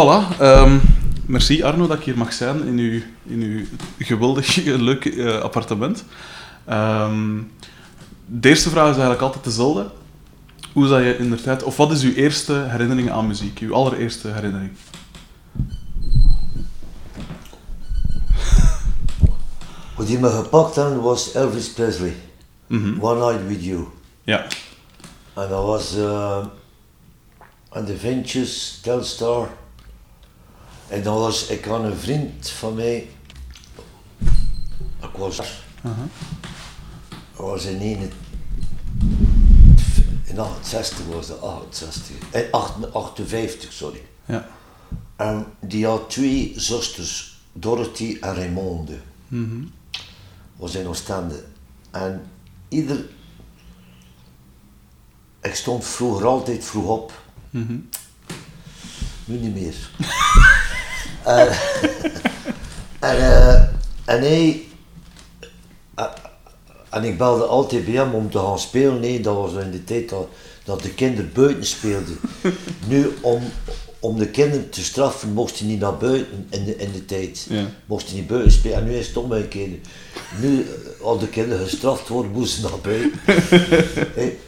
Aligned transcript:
Voilà. 0.00 0.28
ehm, 0.38 0.78
merci 1.26 1.62
Arno 1.62 1.86
dat 1.86 1.98
ik 1.98 2.04
hier 2.04 2.18
mag 2.18 2.32
zijn 2.32 2.66
in 2.66 2.78
uw, 2.78 3.00
in 3.26 3.42
uw 3.42 3.64
geweldig 3.98 4.56
leuk 4.90 5.04
eh, 5.04 5.40
appartement. 5.40 6.04
Ehm, 6.64 7.42
de 8.26 8.48
eerste 8.48 8.70
vraag 8.70 8.84
is 8.84 8.90
eigenlijk 8.92 9.20
altijd 9.22 9.44
dezelfde. 9.44 9.90
Hoe 10.72 10.86
zat 10.86 11.02
je 11.02 11.16
in 11.16 11.30
de 11.30 11.42
tijd, 11.42 11.62
of 11.62 11.76
wat 11.76 11.90
is 11.92 12.02
uw 12.02 12.12
eerste 12.12 12.52
herinnering 12.52 13.10
aan 13.10 13.26
muziek? 13.26 13.58
Uw 13.58 13.74
allereerste 13.74 14.28
herinnering? 14.28 14.70
Wat 19.96 20.06
die 20.06 20.18
me 20.18 20.30
gepakt 20.30 20.74
hebben 20.74 21.00
was 21.00 21.32
Elvis 21.32 21.70
Presley. 21.70 22.14
Mhm. 22.66 23.00
One 23.00 23.32
Night 23.32 23.46
With 23.46 23.64
You. 23.64 23.86
Ja. 24.22 24.46
En 25.34 25.48
dat 25.48 25.64
was 25.64 25.96
eh 25.96 26.46
aan 27.68 27.84
de 27.84 27.96
Ventures, 27.96 28.78
Telstar. 28.82 29.48
En 30.90 31.02
dan 31.02 31.18
was 31.18 31.46
ik 31.46 31.68
aan 31.68 31.84
een 31.84 31.96
vriend 31.96 32.50
van 32.50 32.74
mij. 32.74 33.08
Ik 35.02 35.16
was, 35.16 35.40
Aha. 35.82 36.08
ik 37.32 37.36
was 37.36 37.64
in 37.64 37.80
een, 37.80 38.12
in 40.24 40.38
68 40.38 41.06
was 41.06 41.26
dat, 41.26 41.40
68. 41.42 42.30
Eh, 42.30 42.50
8 42.50 42.92
58, 42.92 43.72
sorry. 43.72 44.02
Ja. 44.24 44.48
En 45.16 45.46
die 45.60 45.86
had 45.86 46.10
twee 46.10 46.52
zusters, 46.56 47.40
Dorothy 47.52 48.18
en 48.20 48.34
Raymonde. 48.34 48.98
Mhm. 49.28 49.64
was 50.56 50.74
in 50.74 50.86
Oostende. 50.86 51.44
En 51.90 52.22
ieder... 52.68 53.06
Ik 55.40 55.54
stond 55.54 55.84
vroeger 55.84 56.26
altijd 56.26 56.64
vroeg 56.64 56.88
op. 56.88 57.22
Mhm. 57.50 57.78
Nu 59.24 59.38
niet 59.38 59.54
meer. 59.54 59.90
en, 61.38 61.48
en, 63.10 63.16
eh, 63.16 63.54
en 64.04 64.20
hij... 64.20 64.62
eh, 65.94 66.04
en 66.90 67.04
ik 67.04 67.18
belde 67.18 67.44
altijd 67.44 67.84
bij 67.84 67.94
hem 67.94 68.14
om 68.14 68.30
te 68.30 68.38
gaan 68.38 68.58
spelen. 68.58 69.00
Nee, 69.00 69.20
dat 69.20 69.36
was 69.36 69.52
in 69.52 69.70
de 69.70 69.84
tijd 69.84 70.08
dat, 70.08 70.28
dat 70.64 70.82
de 70.82 70.94
kinderen 70.94 71.30
buiten 71.34 71.66
speelden. 71.66 72.16
nu, 72.88 73.12
om, 73.20 73.42
om 74.00 74.18
de 74.18 74.28
kinderen 74.28 74.70
te 74.70 74.84
straffen, 74.84 75.32
mocht 75.32 75.58
hij 75.58 75.68
niet 75.68 75.80
naar 75.80 75.96
buiten 75.96 76.46
in 76.50 76.64
de, 76.64 76.76
in 76.76 76.92
de 76.92 77.04
tijd. 77.04 77.46
Ja. 77.48 77.64
Mocht 77.86 78.06
hij 78.06 78.14
niet 78.14 78.26
buiten 78.26 78.52
spelen. 78.52 78.76
En 78.76 78.84
nu 78.84 78.94
is 78.94 79.06
het 79.06 79.16
omgekeerd. 79.16 79.86
Nu, 80.40 80.60
eh, 80.60 81.04
als 81.04 81.20
de 81.20 81.28
kinderen 81.28 81.68
gestraft 81.68 82.08
worden, 82.08 82.32
moesten 82.32 82.62
ze 82.62 82.68
naar 82.68 82.80
buiten. 82.80 83.20
Hey. 84.14 84.38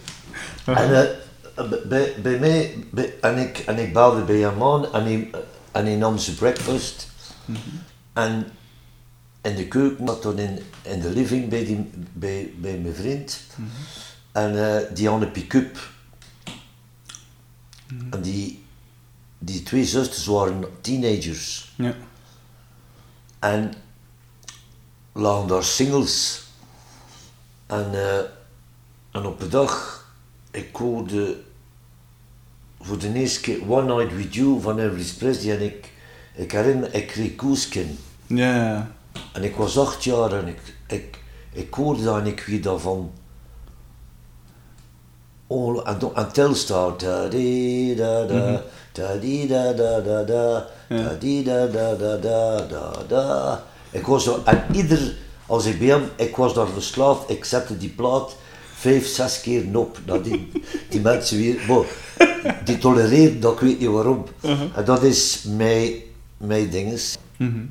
En 0.65 1.17
eh, 1.55 1.65
bij, 1.89 2.13
bij 2.23 2.39
mij, 2.39 2.75
bij, 2.91 3.15
en, 3.21 3.39
ik, 3.39 3.59
en 3.59 3.79
ik 3.79 3.93
belde 3.93 4.21
bij 4.21 4.37
hem 4.37 4.63
aan 4.63 4.93
en 4.93 5.05
hij, 5.05 5.31
en 5.73 5.85
hij 5.85 5.97
nam 5.97 6.19
zijn 6.19 6.37
breakfast. 6.37 7.09
En 8.13 8.51
in 9.41 9.57
de 9.57 9.69
keuken, 9.69 10.07
zat 10.07 10.23
dan 10.23 10.39
in, 10.39 10.63
in 10.83 11.01
de 11.01 11.11
living 11.11 11.49
bij, 11.49 11.65
die, 11.65 11.91
bij, 12.13 12.53
bij 12.57 12.79
mijn 12.79 12.95
vriend. 12.95 13.41
En 14.33 14.75
eh, 14.75 14.95
die 14.95 15.09
had 15.09 15.23
een 15.23 15.31
pick-up. 15.31 15.91
En 18.11 18.23
die, 18.23 18.65
die 19.39 19.63
twee 19.63 19.85
zusters 19.85 20.27
waren 20.27 20.65
teenagers. 20.81 21.73
Ja. 21.77 21.95
En 23.39 23.75
lagen 25.13 25.49
daar 25.49 25.65
singles. 25.65 26.43
En, 27.67 27.95
eh, 27.95 28.19
en 29.11 29.27
op 29.27 29.41
een 29.41 29.51
dag, 29.51 30.05
ik 30.51 30.77
hoorde 30.77 31.43
voor 32.83 32.99
de 32.99 33.13
eerste 33.13 33.41
keer 33.41 33.59
One 33.69 33.95
Night 33.95 34.17
With 34.17 34.35
You 34.35 34.61
van 34.61 34.79
Elvis 34.79 35.15
Presley 35.15 35.57
en 35.57 35.63
ik, 35.63 35.91
ik 36.35 36.53
herinner, 36.53 36.95
ik 36.95 37.07
kreeg 37.07 37.35
koeskin. 37.35 37.99
Ja. 38.27 38.91
En 39.33 39.43
ik 39.43 39.57
was 39.57 39.79
acht 39.79 40.05
jaar 40.05 40.33
en 40.33 40.49
ik, 40.49 40.59
ik, 40.87 41.19
ik 41.53 41.75
hoorde 41.75 42.03
dat 42.03 42.19
en 42.19 42.27
ik 42.27 42.41
weet 42.41 42.63
daarvan. 42.63 43.11
Oh, 45.47 45.89
en, 45.89 45.99
en 46.15 46.33
Telstar. 46.33 46.99
Da 46.99 47.29
di 47.29 47.95
da 47.95 48.25
da, 48.25 48.63
da 48.93 49.17
di 49.17 49.47
da 49.47 49.73
da 49.73 50.01
da 50.01 50.23
da, 50.23 50.67
da 50.89 51.15
di 51.19 51.43
da 51.43 51.67
da 51.67 51.95
da 51.95 52.17
da 52.17 52.67
da 52.67 52.93
da. 53.09 53.63
Ik 53.91 54.07
was 54.07 54.25
daar, 54.25 54.45
en 54.45 54.75
ieder, 54.75 55.15
als 55.47 55.65
ik 55.65 55.79
bij 55.79 55.89
hem, 55.89 56.09
ik 56.17 56.37
was 56.37 56.55
daar 56.55 56.69
verslaafd, 56.69 57.31
ik 57.31 57.45
zette 57.45 57.79
die 57.79 57.91
plaat 57.91 58.37
vijf, 58.83 59.07
zes 59.07 59.41
keer 59.41 59.79
op. 59.79 59.99
Dat 60.05 60.25
die, 60.25 60.51
die 60.89 61.01
mensen 61.01 61.37
weer, 61.37 61.61
maar, 61.69 61.85
die 62.65 62.79
tolereren 62.79 63.41
dat, 63.41 63.53
ik 63.53 63.59
weet 63.59 63.81
niet 63.81 63.89
waarom. 63.89 64.25
En 64.75 64.85
dat 64.85 65.03
is 65.03 65.45
mijn, 65.57 65.93
mijn 66.37 66.71
dinges. 66.71 67.19
Mhm. 67.37 67.65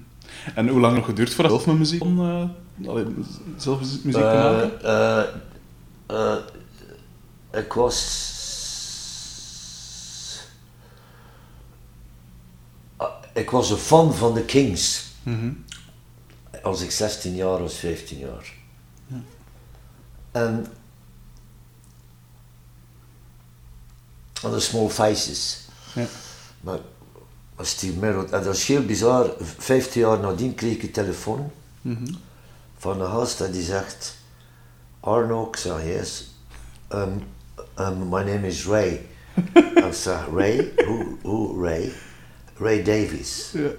En 0.55 0.67
hoe 0.67 0.79
lang 0.79 0.95
nog 0.95 1.05
geduurd 1.05 1.33
voordat 1.33 1.51
zelf 1.51 1.65
met 1.65 1.77
muziek 1.77 1.99
kon, 1.99 2.19
eh, 2.19 2.95
zelf 3.57 3.79
muziek 3.79 4.01
te 4.01 4.09
maken? 4.09 4.83
Eh, 4.83 5.19
eh, 6.07 6.37
eh, 7.51 7.61
ik 7.63 7.73
was. 7.73 8.29
Ah, 12.97 13.11
ik 13.33 13.49
was 13.49 13.69
een 13.69 13.77
fan 13.77 14.13
van 14.13 14.33
de 14.33 14.41
Kings. 14.41 15.03
Mhm. 15.23 15.51
Als 16.63 16.81
ik 16.81 16.91
16 16.91 17.35
jaar 17.35 17.59
was, 17.61 17.75
15 17.75 18.17
jaar. 18.17 18.53
En. 20.31 20.65
En 24.43 24.51
de 24.51 24.59
Small 24.59 24.89
Faces. 24.89 25.59
Ja. 25.95 26.05
Maar. 26.61 26.79
maar 27.55 27.65
Steve 27.65 27.99
Merritt, 27.99 28.31
en 28.31 28.43
dat 28.43 28.55
is 28.55 28.65
heel 28.67 28.85
bizar. 28.85 29.33
15 29.57 30.01
jaar 30.01 30.19
nadien 30.19 30.55
kreeg 30.55 30.73
ik 30.73 30.83
een 30.83 30.91
telefoon 30.91 31.51
Mhm. 31.81 32.13
van 32.77 33.01
een 33.01 33.09
gast 33.11 33.41
en 33.41 33.51
die 33.51 33.63
zegt: 33.63 34.15
Arno, 34.99 35.47
ik 35.47 35.55
zeg 35.55 35.83
yes. 35.83 36.31
Um, 36.93 37.23
um, 37.79 37.97
my 38.09 38.21
name 38.23 38.47
is 38.47 38.65
Ray. 38.65 39.05
ik 39.87 39.93
zeg 39.93 40.27
Ray? 40.35 40.71
Who, 40.75 41.17
who 41.21 41.61
Ray? 41.63 41.91
Ray 42.57 42.83
Davies. 42.83 43.51
Ja. 43.53 43.69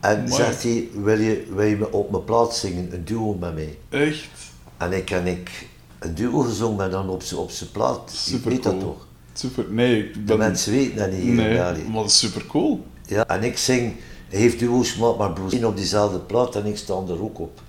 En 0.00 0.18
Mooi. 0.20 0.32
zegt 0.32 0.62
hij: 0.62 0.88
wil 0.94 1.18
je, 1.18 1.46
wil 1.54 1.66
je 1.66 1.76
me 1.76 1.92
op 1.92 2.10
mijn 2.10 2.24
plaats 2.24 2.60
zingen, 2.60 2.94
een 2.94 3.04
duo 3.04 3.34
met 3.34 3.54
mij? 3.54 3.78
Echt? 3.88 4.28
En 4.76 4.92
ik 4.92 5.10
en 5.10 5.26
ik 5.26 5.68
een 5.98 6.14
duo 6.14 6.40
gezongen 6.40 6.90
dan 6.90 7.08
op 7.08 7.22
zijn 7.22 7.40
op 7.40 7.50
zijn 7.50 7.70
plaat. 7.70 8.10
Je 8.12 8.16
Super 8.16 8.50
weet 8.50 8.62
dat 8.62 8.72
cool. 8.78 8.84
toch? 8.84 9.06
Super. 9.38 9.64
Nee, 9.68 10.04
ik 10.04 10.26
De 10.26 10.36
mensen 10.36 10.72
weten 10.72 10.96
dat 10.96 11.10
niet 11.10 11.20
in 11.20 11.34
Nee, 11.34 11.58
maar 11.58 11.92
dat 11.92 12.10
is 12.10 12.18
super 12.18 12.46
cool. 12.46 12.86
Ja, 13.06 13.26
en 13.26 13.42
ik 13.42 13.58
zing, 13.58 13.96
heeft 14.28 14.58
duo's 14.58 14.90
gemaakt 14.90 15.16
Bruce 15.16 15.32
Springsteen 15.34 15.66
op 15.66 15.76
diezelfde 15.76 16.18
plaat 16.18 16.56
en 16.56 16.66
ik 16.66 16.76
sta 16.76 16.92
er 16.92 17.22
ook 17.22 17.38
op. 17.38 17.60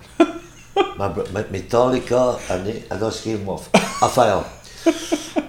maar 0.98 1.12
met 1.32 1.50
Metallica 1.50 2.36
en, 2.48 2.62
nee, 2.62 2.84
en 2.88 2.98
dat 2.98 3.14
is 3.14 3.20
geen 3.20 3.42
maf. 3.44 3.70
Enfin 4.00 4.24
ja. 4.24 4.44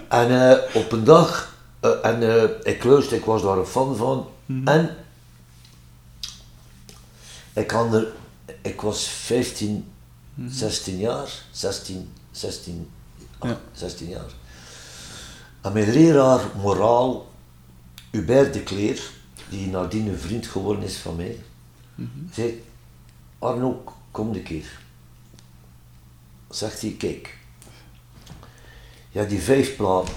En 0.07 0.49
eh, 0.49 0.75
op 0.75 0.91
een 0.91 1.03
dag, 1.03 1.57
eh, 1.79 1.91
en 2.01 2.41
eh, 2.41 2.73
ik 2.73 2.83
luister, 2.83 3.17
ik 3.17 3.25
was 3.25 3.41
daar 3.41 3.57
een 3.57 3.65
fan 3.65 3.95
van. 3.95 4.27
En 4.65 4.95
ik, 7.53 7.71
had 7.71 7.93
er, 7.93 8.07
ik 8.61 8.81
was 8.81 9.07
15, 9.07 9.91
16 10.47 10.97
jaar, 10.97 11.29
16, 11.51 12.13
16, 12.31 12.89
Ja. 13.41 13.59
16 13.71 14.07
jaar. 14.07 14.39
En 15.61 15.73
mijn 15.73 15.91
leraar 15.91 16.41
moraal, 16.55 17.31
Hubert 18.11 18.53
de 18.53 18.63
Kleer, 18.63 19.11
die 19.49 19.67
nadien 19.67 20.07
een 20.07 20.19
vriend 20.19 20.47
geworden 20.47 20.83
is 20.83 20.97
van 20.97 21.15
mij, 21.15 21.39
zei, 22.31 22.63
Arno, 23.39 23.83
kom 24.11 24.33
een 24.33 24.43
keer. 24.43 24.79
Zegt 26.49 26.81
hij, 26.81 26.95
kijk, 26.97 27.37
ja 29.09 29.23
die 29.23 29.41
vijf 29.41 29.75
platen, 29.75 30.13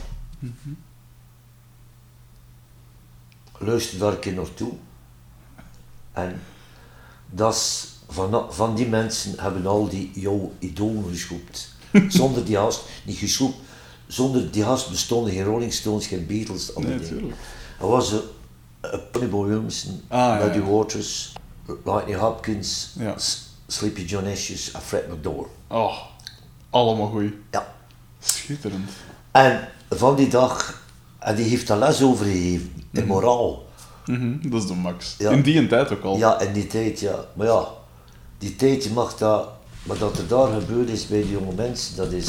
luister 3.59 3.99
daar 3.99 4.13
een 4.13 4.19
keer 4.19 4.35
naartoe. 4.35 4.73
En 6.13 6.43
dat 7.31 7.55
is, 7.55 7.93
van, 8.09 8.53
van 8.53 8.75
die 8.75 8.89
mensen 8.89 9.41
hebben 9.41 9.67
al 9.67 9.89
die 9.89 10.11
jouw 10.15 10.53
idolen 10.59 11.09
geschoept. 11.09 11.75
Zonder 12.09 12.45
die 12.45 12.57
haast, 12.57 12.85
niet 13.05 13.19
geschoept, 13.19 13.57
zonder 14.07 14.51
die 14.51 14.65
haast 14.65 14.91
bestonden 14.91 15.33
geen 15.33 15.45
Rolling 15.45 15.73
Stones, 15.73 16.07
geen 16.07 16.27
Beatles, 16.27 16.75
al 16.75 16.81
die 16.81 16.91
Nee, 16.91 16.99
dingen. 16.99 17.13
tuurlijk. 17.19 17.37
Er 17.81 17.87
was 17.87 18.13
een, 18.13 18.21
een 18.81 19.01
Pony 19.11 19.29
Williamson, 19.31 20.01
Ah, 20.09 20.39
Muddy 20.43 20.59
ja. 20.59 20.65
Waters, 20.65 21.33
Lightning 21.85 22.19
Hopkins, 22.21 22.91
Ja. 22.99 23.15
Sleepy 23.67 24.03
John 24.05 24.27
Ashes 24.27 24.71
en 24.73 24.81
Fred 24.81 25.09
McDowell. 25.09 25.47
Oh, 25.69 25.97
allemaal 26.71 27.07
goed. 27.09 27.33
Ja. 27.51 27.75
Schitterend. 28.21 28.91
En 29.31 29.69
van 29.91 30.17
die 30.17 30.29
dag, 30.29 30.83
en 31.19 31.35
die 31.35 31.45
heeft 31.45 31.67
daar 31.67 31.79
les 31.79 32.03
over 32.03 32.25
gegeven, 32.27 32.73
in 32.93 33.07
moraal. 33.07 33.63
Mhm, 34.07 34.49
Dat 34.51 34.63
is 34.63 34.69
de 34.69 34.75
max. 34.75 35.15
Ja. 35.19 35.31
In 35.31 35.43
die 35.43 35.67
tijd 35.67 35.93
ook 35.93 36.03
al. 36.03 36.17
Ja, 36.17 36.41
in 36.41 36.53
die 36.53 36.67
tijd, 36.67 37.01
ja. 37.01 37.25
Maar 37.35 37.47
ja, 37.47 37.67
die 38.39 38.57
tijd, 38.57 38.91
mag 38.93 39.17
dat... 39.17 39.49
Maar 39.83 39.99
dat 39.99 40.19
er 40.19 40.27
daar 40.29 40.53
gebeurd 40.61 40.89
is 40.89 41.07
bij 41.07 41.23
die 41.23 41.31
jonge 41.31 41.53
mensen, 41.55 41.97
dat 41.97 42.13
is... 42.13 42.29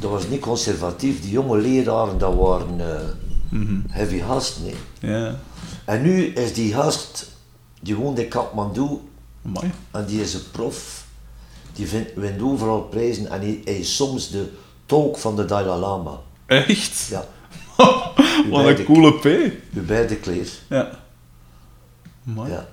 Dat 0.00 0.10
was 0.10 0.28
niet 0.28 0.40
conservatief. 0.40 1.20
Die 1.20 1.30
jonge 1.30 1.58
leraren, 1.58 2.18
dat 2.18 2.34
waren 2.34 2.80
eh, 2.80 3.58
heavy 3.88 4.18
gasten, 4.18 4.62
nee. 5.00 5.32
En 5.84 6.02
nu 6.02 6.24
is 6.24 6.52
die 6.54 6.72
gast, 6.74 7.30
die 7.82 7.96
woont 7.96 8.18
in 8.18 8.28
Kathmandu, 8.28 8.86
Amai. 9.44 9.70
en 9.90 10.04
die 10.06 10.20
is 10.20 10.34
een 10.34 10.50
prof. 10.50 11.04
Die 11.72 11.86
vindt, 11.88 12.14
wint 12.14 12.42
overal 12.42 12.80
prijzen 12.80 13.26
en 13.30 13.40
hij, 13.40 13.60
hij 13.64 13.78
is 13.78 13.96
soms 13.96 14.30
de 14.30 14.50
tolk 14.86 15.18
van 15.18 15.36
de 15.36 15.44
Dalai 15.44 15.80
Lama. 15.80 16.18
Echt? 16.46 17.06
Ja, 17.10 17.24
Wat 18.50 18.66
een 18.78 18.84
coole 18.84 19.12
P. 19.12 19.24
uw 19.74 19.84
beide 19.86 20.16
kleer. 20.16 20.48
Ja. 20.68 20.90
Amai. 22.28 22.50
Ja. 22.50 22.68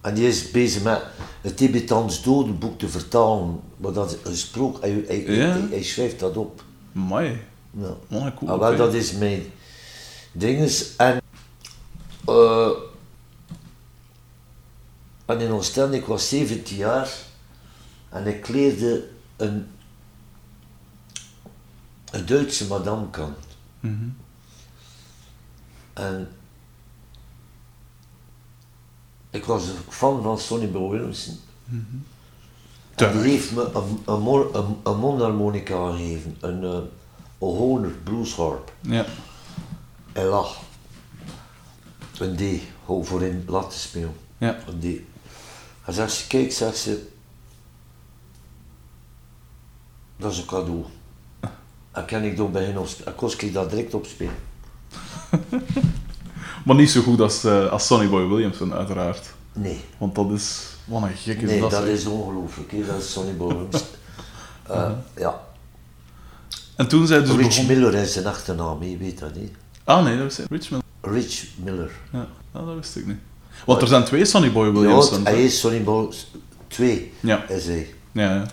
En 0.00 0.14
die 0.14 0.28
is 0.28 0.50
bezig 0.50 0.82
met 0.82 1.02
het 1.40 1.56
Tibetans 1.56 2.22
dodenboek 2.22 2.78
te 2.78 2.88
vertalen. 2.88 3.60
Maar 3.76 3.92
dat 3.92 4.12
is 4.12 4.18
gesproken, 4.24 4.80
hij, 4.80 5.04
hij, 5.06 5.36
Ja. 5.36 5.46
hij, 5.46 5.66
hij 5.70 5.82
schrijft 5.82 6.18
dat 6.18 6.36
op. 6.36 6.62
Amai. 6.94 7.40
Ja. 7.70 7.94
Wat 8.08 8.22
een 8.22 8.34
coole 8.34 8.52
Ah, 8.52 8.58
wel, 8.58 8.76
dat 8.76 8.94
is 8.94 9.12
mijn 9.12 9.42
dinges. 10.32 10.96
En, 10.96 11.20
eh 12.26 12.70
en 15.26 15.40
in 15.40 15.50
Oostende, 15.50 15.96
ik 15.96 16.04
was 16.04 16.28
17 16.28 16.76
jaar 16.76 17.10
en 18.08 18.26
ik 18.26 18.48
leerde 18.48 19.08
een, 19.36 19.66
een 22.10 22.26
Duitse 22.26 22.66
madame 22.66 23.10
kennen. 23.10 23.36
Mhm. 23.80 24.08
En 25.92 26.28
ik 29.30 29.44
was 29.44 29.68
een 29.68 29.76
fan 29.88 30.22
van 30.22 30.38
Sonny 30.38 30.72
Williamson. 30.72 31.38
En 32.96 33.22
die 33.22 33.30
heeft 33.30 33.52
me 33.52 33.70
een, 33.74 34.02
een, 34.14 34.20
mo- 34.20 34.50
een, 34.52 34.76
een 34.92 34.98
mondharmonica 34.98 35.90
gegeven, 35.90 36.36
een, 36.40 36.62
uh, 36.62 36.70
een 36.70 36.88
Hohner 37.38 37.90
bluesharp. 37.90 38.72
Ja. 38.80 39.04
Hij 40.12 40.24
lag. 40.24 40.56
Een 42.18 42.36
D, 42.36 42.62
gewoon 42.84 43.04
voor 43.04 43.22
in 43.22 43.44
laten 43.48 43.78
spelen. 43.78 44.14
Ja. 44.38 44.56
Een 44.66 44.78
D. 44.80 44.84
Hij 45.82 45.94
zegt 45.94 46.12
ze, 46.12 46.26
kijk, 46.26 46.52
zegt 46.52 46.76
ze, 46.76 47.08
dat 50.16 50.32
is 50.32 50.38
een 50.38 50.46
cadeau. 50.46 50.84
En 51.92 52.04
kan 52.04 52.22
ik 52.22 52.36
dan 52.36 52.52
beginnen 52.52 52.82
op 52.82 52.88
en 53.04 53.14
kost 53.14 53.42
ik 53.42 53.52
dat 53.52 53.70
direct 53.70 53.94
opspelen. 53.94 54.34
Maar 56.64 56.76
niet 56.76 56.90
zo 56.90 57.02
goed 57.02 57.20
als, 57.20 57.44
eh, 57.44 57.66
als 57.70 57.86
Sonny 57.86 58.08
Boy 58.08 58.26
Williamson, 58.28 58.72
uiteraard. 58.74 59.34
Nee, 59.52 59.80
Want 59.98 60.14
dat 60.14 60.30
is... 60.30 60.75
Wat 60.86 61.02
een 61.02 61.16
gek 61.16 61.40
is 61.42 61.48
nee, 61.50 61.60
dat. 61.60 61.84
is 61.84 62.06
ongelooflijk. 62.06 62.86
Dat 62.86 62.98
is 63.00 63.12
Sonny 63.12 63.36
Boyens. 63.36 63.84
uh, 64.70 64.90
ja, 65.16 65.40
En 66.76 66.88
toen 66.88 67.06
zij 67.06 67.20
dus 67.20 67.30
Rich 67.30 67.46
begon... 67.46 67.66
Miller 67.66 67.94
is 67.94 68.12
zijn 68.12 68.26
achternaam, 68.26 68.82
je 68.82 68.96
weet 68.96 69.18
dat 69.18 69.34
niet. 69.34 69.52
Ah 69.84 70.04
nee, 70.04 70.18
dat 70.18 70.38
ik. 70.38 70.46
Rich 70.50 70.70
Miller. 70.70 70.84
Rich 71.00 71.44
Miller. 71.64 71.90
Ja, 72.12 72.26
ah, 72.52 72.66
dat 72.66 72.74
wist 72.74 72.96
ik 72.96 73.06
niet. 73.06 73.18
Want 73.66 73.82
er 73.82 73.88
zijn 73.88 74.04
twee 74.04 74.24
Sonny 74.24 74.52
Boy 74.52 74.66
Ja, 74.66 74.72
Williamsons. 74.72 75.28
hij 75.28 75.44
is 75.44 75.60
Sonny 75.60 75.82
Boy 75.82 76.12
2, 76.68 77.12
Ja. 77.20 77.48
is 77.48 77.66
hij. 77.66 77.94
Ja, 78.12 78.34
ja. 78.34 78.46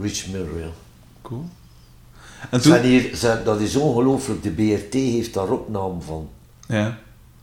Rich 0.00 0.26
Miller, 0.28 0.58
ja. 0.58 0.68
Cool. 1.22 1.44
En 2.50 2.60
toen... 2.60 2.72
Zijn 2.72 2.84
hier, 2.84 3.10
zijn, 3.16 3.44
dat 3.44 3.60
is 3.60 3.76
ongelooflijk, 3.76 4.42
de 4.42 4.50
BRT 4.50 4.92
heeft 4.94 5.34
daar 5.34 5.48
opname 5.48 6.00
van. 6.00 6.28
Ja. 6.68 6.98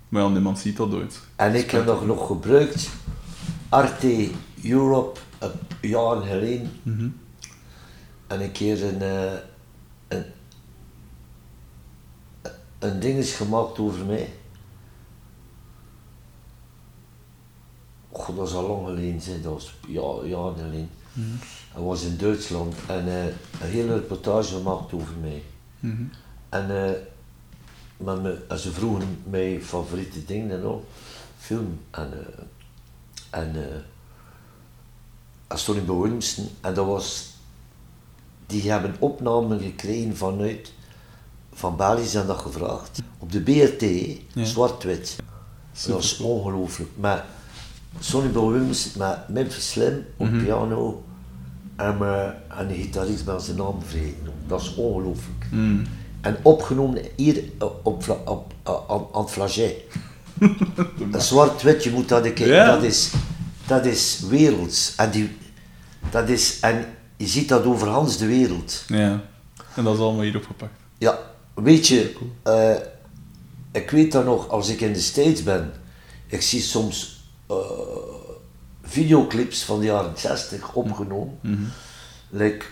Maar 0.09 0.21
ja, 0.21 0.27
niemand 0.27 0.59
ziet 0.59 0.77
dat 0.77 0.93
ooit. 0.93 1.19
En 1.35 1.55
ik 1.55 1.71
heb 1.71 1.85
dat 1.85 2.05
nog 2.05 2.27
gebruikt, 2.27 2.89
Arte 3.69 4.31
Europe, 4.63 5.19
een 5.39 5.89
jaar 5.89 6.21
geleden. 6.21 6.71
Mhm. 6.83 7.09
En 8.27 8.41
een 8.41 8.51
keer 8.51 8.83
een, 8.83 9.01
eh, 9.01 9.39
een, 10.07 10.25
een 12.79 12.99
ding 12.99 13.17
is 13.17 13.33
gemaakt 13.33 13.79
over 13.79 14.05
mij. 14.05 14.29
God, 18.11 18.35
dat 18.35 18.47
is 18.47 18.53
al 18.53 18.67
lang 18.67 18.85
geleden, 18.85 19.21
zeg. 19.21 19.41
dat 19.41 19.53
was 19.53 19.73
ja, 19.87 20.27
jaren 20.27 20.55
geleden. 20.55 20.89
Hij 21.73 21.81
was 21.81 22.03
in 22.03 22.17
Duitsland 22.17 22.75
en 22.87 23.07
eh, 23.07 23.25
een 23.25 23.69
hele 23.69 23.93
reportage 23.93 24.55
gemaakt 24.55 24.93
over 24.93 25.13
mij. 25.21 25.43
Mhm. 25.79 26.03
En, 26.49 26.85
eh, 26.85 26.91
maar 27.97 28.17
me, 28.17 28.45
ze 28.57 28.71
vroegen 28.71 29.19
mij 29.29 29.61
favoriete 29.61 30.25
dingen 30.25 30.51
en 30.51 30.63
al, 30.65 30.85
film. 31.37 31.79
En, 31.91 32.13
eh 32.13 32.43
en 33.29 33.55
eh 33.55 35.57
Sonny 35.57 35.81
Boy 35.83 36.01
Williamson. 36.01 36.49
En 36.61 36.73
dat 36.73 36.85
was, 36.85 37.33
die 38.45 38.71
hebben 38.71 38.95
opnamen 38.99 39.59
gekregen 39.59 40.17
vanuit, 40.17 40.71
van 41.53 41.75
België 41.75 42.05
zijn 42.05 42.27
dat 42.27 42.37
gevraagd. 42.37 42.99
Op 43.19 43.31
de 43.31 43.41
BRT, 43.41 43.81
Ja. 44.33 44.45
zwart-wit. 44.45 45.15
Dat 45.73 45.85
was 45.87 46.19
ongelooflijk. 46.19 46.89
Maar 46.95 47.25
Sonny 47.99 48.31
Boy 48.31 48.59
met 48.97 49.27
Memphis 49.29 49.69
Slim 49.71 50.05
op 50.17 50.29
Mhm. 50.29 50.43
piano 50.43 51.03
en, 51.75 51.97
eh, 52.01 52.59
en 52.59 52.67
de 52.67 52.73
gitarist 52.73 53.25
ben 53.25 53.41
zijn 53.41 53.57
naam 53.57 53.81
vergeten. 53.81 54.33
Dat 54.47 54.61
is 54.61 54.75
ongelooflijk. 54.75 55.47
Mm. 55.51 55.85
En 56.21 56.37
opgenomen 56.41 57.01
hier 57.15 57.43
eh, 57.59 57.67
op, 57.83 58.21
op, 58.25 58.53
eh, 58.63 58.73
aan, 58.87 59.05
aan 59.13 59.21
het 59.21 59.31
flaget. 59.31 59.75
Een 61.11 61.21
zwart-wit, 61.21 61.83
je 61.83 61.91
moet 61.91 62.09
dat. 62.09 62.37
Ja. 62.37 62.65
Dat, 62.65 62.83
is, 62.83 63.11
dat 63.67 63.85
is 63.85 64.19
werelds. 64.29 64.93
En, 64.95 65.11
die, 65.11 65.37
dat 66.09 66.29
is, 66.29 66.59
en 66.59 66.85
je 67.17 67.27
ziet 67.27 67.49
dat 67.49 67.65
over 67.65 67.87
Hans 67.87 68.17
de 68.17 68.25
wereld. 68.25 68.83
Ja. 68.87 69.21
En 69.75 69.83
dat 69.83 69.93
is 69.93 69.99
allemaal 69.99 70.23
hier 70.23 70.35
opgepakt. 70.35 70.71
Ja, 70.97 71.19
weet 71.53 71.87
je, 71.87 72.15
eh, 72.43 72.75
ik 73.71 73.89
weet 73.89 74.11
dat 74.11 74.25
nog, 74.25 74.49
als 74.49 74.69
ik 74.69 74.81
in 74.81 74.93
de 74.93 74.99
States 74.99 75.43
ben, 75.43 75.71
ik 76.27 76.41
zie 76.41 76.61
soms 76.61 77.23
eh, 77.47 77.55
videoclips 78.83 79.63
van 79.63 79.79
de 79.79 79.85
jaren 79.85 80.13
60 80.15 80.73
opgenomen. 80.73 81.39
Like 82.29 82.65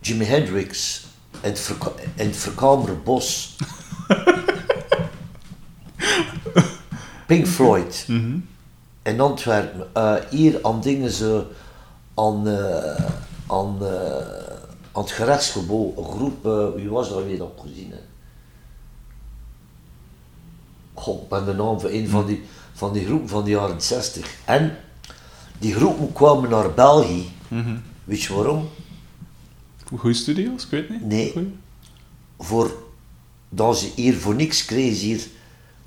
Jimi 0.00 0.24
Hendrix 0.24 1.04
in 1.40 1.48
het, 1.50 1.60
verka- 1.60 1.92
in 2.14 2.26
het 2.26 2.36
verkamerde 2.36 2.92
bos. 2.92 3.56
Pink 7.32 7.46
Floyd 7.46 8.06
in 9.02 9.20
Antwerpen. 9.20 9.94
eh, 9.94 10.14
hier 10.30 10.58
aan 10.62 10.80
dingen 10.80 11.10
ze 11.10 11.46
aan, 12.14 12.48
eh, 12.48 13.04
aan, 13.46 13.76
eh, 13.80 14.56
aan 14.92 15.02
het 15.02 15.10
gerechtsgebouw, 15.10 15.94
een 15.96 16.04
groep, 16.04 16.44
wie 16.76 16.90
was 16.90 17.08
dat 17.08 17.24
weer 17.24 17.38
dat 17.38 17.52
gezien? 17.62 17.90
Hè? 17.90 17.98
God, 20.94 21.22
ik 21.22 21.28
ben 21.28 21.44
de 21.44 21.52
naam 21.52 21.80
van 21.80 21.90
een 21.90 22.08
van 22.08 22.26
die, 22.26 22.42
van 22.72 22.92
die 22.92 23.04
groepen 23.04 23.28
van 23.28 23.44
de 23.44 23.50
jaren 23.50 23.80
60. 23.80 24.36
En 24.44 24.76
die 25.58 25.74
groepen 25.74 26.12
kwamen 26.12 26.50
naar 26.50 26.74
België. 26.74 27.28
Weet 28.04 28.22
je 28.22 28.34
waarom? 28.34 28.68
Goeie 29.96 30.16
studio's, 30.16 30.64
ik 30.64 30.70
weet 30.70 30.90
niet. 30.90 31.06
Nee. 31.06 31.32
Goeie? 31.32 31.54
Voor, 32.38 32.74
dat 33.48 33.78
ze 33.78 33.90
hier 33.94 34.14
voor 34.14 34.34
niks 34.34 34.64
kregen, 34.64 35.06
hier 35.06 35.26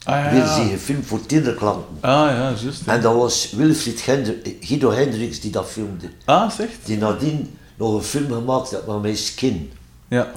Ah 0.05 0.23
ja. 0.23 0.31
weer 0.31 0.47
ze 0.47 0.69
gefilmd 0.71 1.05
voor 1.05 1.19
kinderklanten. 1.27 1.85
Ah 1.99 2.11
ja, 2.11 2.53
juist. 2.61 2.81
En 2.85 3.01
dat 3.01 3.15
was 3.15 3.51
Wilfried 3.51 4.05
Hendri- 4.05 4.57
Guido 4.61 4.91
Hendricks 4.91 5.39
die 5.39 5.51
dat 5.51 5.65
filmde. 5.67 6.09
Ah, 6.25 6.49
zegt? 6.51 6.75
Die 6.83 6.97
nadien 6.97 7.57
nog 7.75 7.93
een 7.93 8.03
film 8.03 8.31
gemaakt 8.31 8.69
heeft 8.71 8.87
met 8.87 9.01
mijn 9.01 9.17
skin. 9.17 9.71
Ja. 10.07 10.27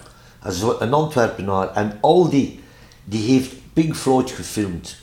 En 0.43 0.53
zo 0.53 0.77
een 0.79 0.93
Antwerpenaar. 0.93 1.73
En 1.75 1.99
al 2.01 2.29
die, 2.29 2.61
die 3.05 3.31
heeft 3.33 3.51
Pink 3.73 3.97
Floyd 3.97 4.31
gefilmd. 4.31 4.97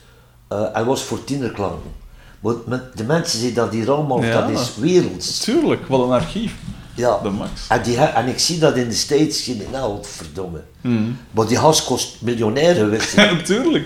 Eh 0.48 0.63
hij 0.74 0.84
was 0.84 1.03
voor 1.03 1.24
tienerklanken. 1.24 1.91
Maar 2.39 2.53
met 2.65 2.98
de 2.98 3.03
mensen 3.03 3.39
die 3.39 3.53
dat 3.53 3.72
hier 3.72 3.91
allemaal, 3.91 4.24
Ja. 4.24 4.41
dat 4.48 4.60
is 4.60 4.75
werelds. 4.75 5.39
Tuurlijk, 5.39 5.88
wat 5.88 6.00
een 6.05 6.12
archief. 6.12 6.53
Ja. 6.95 7.19
De 7.24 7.29
max. 7.29 7.51
En, 7.69 7.84
die, 7.84 7.98
en 7.98 8.27
ik 8.27 8.39
zie 8.39 8.60
dat 8.60 8.75
in 8.75 8.88
de 8.89 8.95
States, 8.95 9.51
nou, 9.72 9.98
verdomme. 10.01 10.63
Mhm. 10.81 11.03
Maar 11.31 11.48
die 11.48 11.57
has 11.57 11.84
kost 11.84 12.22
miljonair, 12.22 12.89
weet 12.89 13.12
je. 13.15 13.86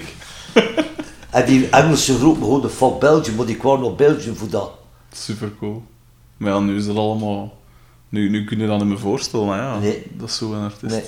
En 1.30 1.46
die 1.46 1.70
Engelse 1.70 2.18
groep, 2.18 2.38
gewoon 2.38 2.62
de 2.62 2.70
fuck 2.70 3.00
Belgium, 3.00 3.36
maar 3.36 3.46
die 3.46 3.56
kwamen 3.56 3.82
naar 3.82 3.96
Belgium 3.96 4.36
voor 4.36 4.50
dat. 4.50 4.72
Super 5.12 5.52
cool. 5.60 5.84
Maar 6.38 6.52
ja, 6.52 6.60
nu 6.60 6.76
is 6.76 6.86
dat 6.86 6.96
allemaal... 6.96 7.58
Nu, 8.10 8.30
nu 8.30 8.44
kun 8.44 8.60
je 8.60 8.68
dat 8.68 8.78
niet 8.78 8.88
meer 8.88 9.00
voorstellen, 9.00 9.46
maar 9.46 9.58
ja. 9.58 9.80
Nee. 9.80 10.06
Dat 10.14 10.30
is 10.30 10.36
zo'n 10.36 10.64
artiest. 10.64 10.94
Nee. 10.94 11.04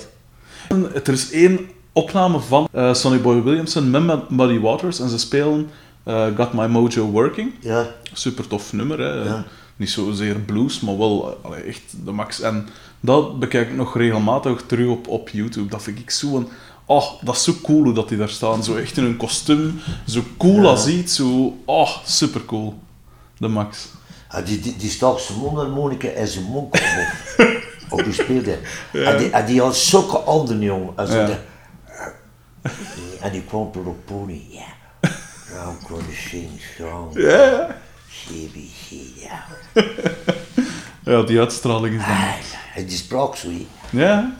En 0.68 0.90
Er 1.04 1.12
is 1.12 1.30
één 1.30 1.58
opname 1.92 2.40
van 2.40 2.68
eh, 2.72 2.94
Sonny 2.94 3.20
Boy 3.20 3.42
Williamson 3.42 3.90
met 3.90 4.30
Muddy 4.30 4.60
Waters 4.60 5.00
en 5.00 5.08
ze 5.08 5.18
spelen 5.18 5.70
eh, 6.02 6.26
Got 6.36 6.52
My 6.52 6.66
Mojo 6.66 7.04
Working. 7.04 7.52
Ja, 7.60 7.86
Super 8.12 8.46
tof 8.46 8.72
nummer, 8.72 8.98
hè. 8.98 9.24
Ja. 9.24 9.44
Niet 9.76 9.90
zozeer 9.90 10.40
blues, 10.40 10.80
maar 10.80 10.98
wel 10.98 11.38
allee, 11.42 11.62
echt 11.62 11.94
de 12.04 12.12
max. 12.12 12.40
En 12.40 12.68
dat 13.00 13.38
bekijk 13.38 13.68
ik 13.68 13.76
nog 13.76 13.96
regelmatig 13.96 14.62
terug 14.66 14.88
op, 14.88 15.08
op 15.08 15.28
YouTube. 15.28 15.68
Dat 15.68 15.82
vind 15.82 15.98
ik 15.98 16.10
zo 16.10 16.36
een... 16.36 16.48
Oh, 16.86 17.22
dat 17.22 17.36
is 17.36 17.42
zo 17.44 17.52
cool 17.62 17.82
hoe 17.84 17.92
dat 17.94 18.08
die 18.08 18.18
daar 18.18 18.28
staan. 18.28 18.64
Zo 18.64 18.76
echt 18.76 18.96
in 18.96 19.04
een 19.04 19.16
kostuum. 19.16 19.80
Zo 20.06 20.22
cool 20.38 20.62
Ja. 20.62 20.68
als 20.68 20.86
iets. 20.86 21.14
Zo... 21.16 21.58
Oh, 21.64 21.96
super 22.04 22.44
cool. 22.44 22.78
De 23.38 23.48
max. 23.48 23.88
En 24.28 24.44
die, 24.44 24.60
die, 24.60 24.76
die 24.76 24.90
stak 24.90 25.18
zijn 25.18 25.38
mondharmonica 25.38 26.08
en 26.08 26.28
zijn 26.28 26.44
mond 26.44 26.74
op. 27.90 28.04
die 28.04 28.12
speelde. 28.12 28.58
En, 28.92 29.18
die, 29.18 29.30
en 29.30 29.46
die 29.46 29.60
had 29.60 29.76
zulke 29.76 30.16
handen, 30.16 30.60
jong. 30.60 30.90
En, 30.98 31.06
Ja. 31.16 31.26
de- 31.26 31.38
die 33.32 33.42
kwam 33.42 33.70
er 33.74 33.86
op 33.88 34.04
pony, 34.06 34.42
ja. 34.50 34.64
Nou, 35.54 35.68
I'm 35.74 35.86
gonna 35.86 36.04
sing 36.28 36.50
song. 36.76 37.18
Ja, 37.20 37.42
ja. 37.44 37.76
CBC, 38.08 38.90
ja. 39.20 39.44
Ja, 41.04 41.22
die 41.22 41.38
uitstraling 41.40 41.94
is 42.00 42.06
dan... 42.06 42.14
Ah, 42.16 42.32
En 42.74 42.86
die 42.86 42.96
sprak 42.96 43.36
zo. 43.36 43.48
Ja. 43.90 44.32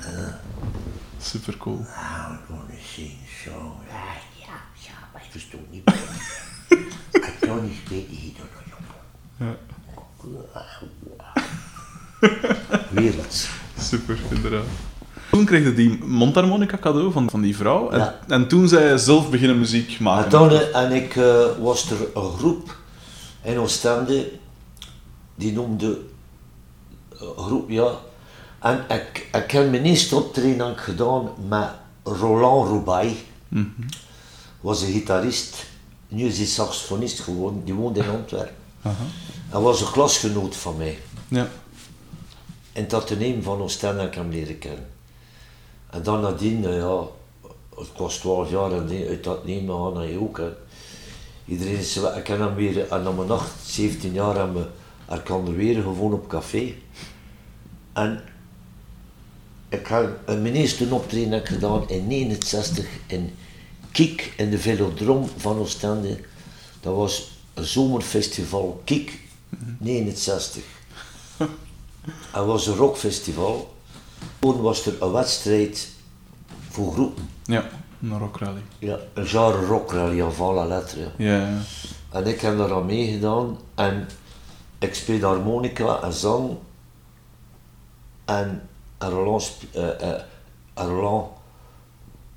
Super 1.22 1.56
cool. 1.56 1.76
I'm 1.78 2.38
gonna 2.48 2.74
sing 2.94 3.10
song. 3.44 3.72
Ja, 3.88 4.04
ja, 4.38 4.54
ja, 4.86 4.92
maar 5.12 5.22
ik 5.24 5.30
verstond 5.30 5.70
niet 5.70 5.84
meer. 5.84 5.96
Ik 7.12 7.36
kan 7.40 7.62
niet 7.62 7.76
spelen 7.84 8.06
hier 8.08 8.32
dan 8.38 8.46
Ja. 9.48 9.56
Werelds. 12.90 13.48
Super, 13.78 14.18
inderdaad. 14.30 14.64
Toen 15.30 15.44
kreeg 15.44 15.64
je 15.64 15.74
die 15.74 16.04
mondharmonica 16.04 16.78
cadeau 16.78 17.12
van, 17.12 17.30
van 17.30 17.40
die 17.40 17.56
vrouw. 17.56 17.90
En, 17.90 17.98
Ja. 17.98 18.18
en 18.28 18.48
toen 18.48 18.68
zei 18.68 18.88
je 18.88 18.98
zelf 18.98 19.30
beginnen 19.30 19.58
muziek 19.58 19.96
En 19.98 20.02
maken. 20.02 20.50
eh, 20.50 20.82
en 20.82 20.92
ik 20.92 21.16
eh, 21.16 21.44
was 21.60 21.90
er 21.90 21.96
een 22.14 22.32
groep 22.38 22.76
in 23.42 23.58
Oostende, 23.58 24.30
die 25.34 25.52
noemde 25.52 26.00
eh, 27.20 27.20
groep, 27.36 27.70
ja. 27.70 27.90
En 28.62 28.84
ik, 28.88 29.28
ik 29.32 29.50
heb 29.50 29.70
mijn 29.70 29.84
eerste 29.84 30.16
optreden 30.16 30.76
gedaan 30.78 31.28
met 31.48 31.68
Roland 32.02 32.68
Roubaix. 32.68 33.12
was 34.60 34.82
een 34.82 34.92
gitarist, 34.92 35.64
nu 36.08 36.24
is 36.24 36.36
hij 36.36 36.46
saxofonist 36.46 37.20
geworden, 37.20 37.64
die 37.64 37.74
woonde 37.74 38.00
in 38.00 38.10
Antwerpen. 38.10 38.54
Hij 39.48 39.60
was 39.60 39.80
een 39.80 39.90
klasgenoot 39.92 40.56
van 40.56 40.76
mij. 40.76 40.98
Ja. 41.28 41.48
In 42.72 42.82
het 42.82 42.94
ateneum 42.94 43.42
van 43.42 43.60
Oostende 43.60 44.00
heb 44.00 44.08
ik 44.10 44.14
hem 44.14 44.30
leren 44.30 44.58
kennen. 44.58 44.86
En 45.90 46.02
dan 46.02 46.20
nadien, 46.20 46.64
eh, 46.64 46.76
ja, 46.76 47.00
ik 47.76 47.86
was 47.96 48.16
12 48.16 48.50
jaar 48.50 48.72
en 48.72 48.86
die- 48.86 49.08
uit 49.08 49.24
dat 49.24 49.38
ateneum 49.38 49.68
gaan 49.68 49.92
naar 49.92 50.06
je 50.10 50.20
ook. 50.20 50.38
Hè. 50.38 50.48
Iedereen 51.44 51.78
is, 51.78 51.96
ik 51.96 52.24
ken 52.24 52.40
hem 52.40 52.54
weer, 52.54 52.88
en 52.88 53.02
na 53.02 53.10
mijn 53.10 53.28
nacht, 53.28 53.50
17 53.66 54.12
jaar, 54.12 54.36
hebben 54.36 54.54
we 54.62 54.68
elkaar 55.14 55.44
weer 55.54 55.82
gewoon 55.82 56.12
op 56.12 56.28
café. 56.28 56.74
En 57.92 58.22
ik 59.72 59.86
heb 59.86 60.18
een 60.24 60.42
mijn 60.42 60.54
eerste 60.54 60.86
optreden 60.90 61.32
heb 61.32 61.42
ik 61.42 61.48
gedaan 61.48 61.88
in 61.88 62.06
69 62.06 62.86
in 63.06 63.34
Kik 63.90 64.32
in 64.36 64.50
de 64.50 64.58
Velodrom 64.58 65.28
van 65.36 65.58
Oostende. 65.58 66.20
Dat 66.80 66.94
was 66.94 67.30
een 67.54 67.64
zomerfestival 67.64 68.80
Kik 68.84 69.20
69. 69.78 70.62
Het 72.30 72.44
was 72.44 72.66
een 72.66 72.74
rockfestival. 72.74 73.74
Toen 74.38 74.60
was 74.60 74.86
er 74.86 75.02
een 75.02 75.12
wedstrijd 75.12 75.88
voor 76.68 76.92
groepen. 76.92 77.28
Ja, 77.44 77.68
een 78.02 78.18
rockrally. 78.18 78.62
Ja, 78.78 78.98
een 79.14 79.26
genre 79.26 79.66
rockrally 79.66 80.22
avant 80.22 80.54
la 80.54 80.64
lettre. 80.64 81.10
Ja, 81.16 81.36
ja. 81.36 81.60
En 82.10 82.26
ik 82.26 82.40
heb 82.40 82.58
daar 82.58 82.72
aan 82.72 82.86
meegedaan 82.86 83.58
en 83.74 84.08
ik 84.78 84.94
speelde 84.94 85.26
harmonica 85.26 86.02
en 86.02 86.12
zang. 86.12 86.56
En 88.24 88.68
en 89.02 89.10
Roland, 89.10 89.42
sp- 89.42 89.74
eh, 89.74 90.10
eh, 90.12 90.20
Roland 90.74 91.26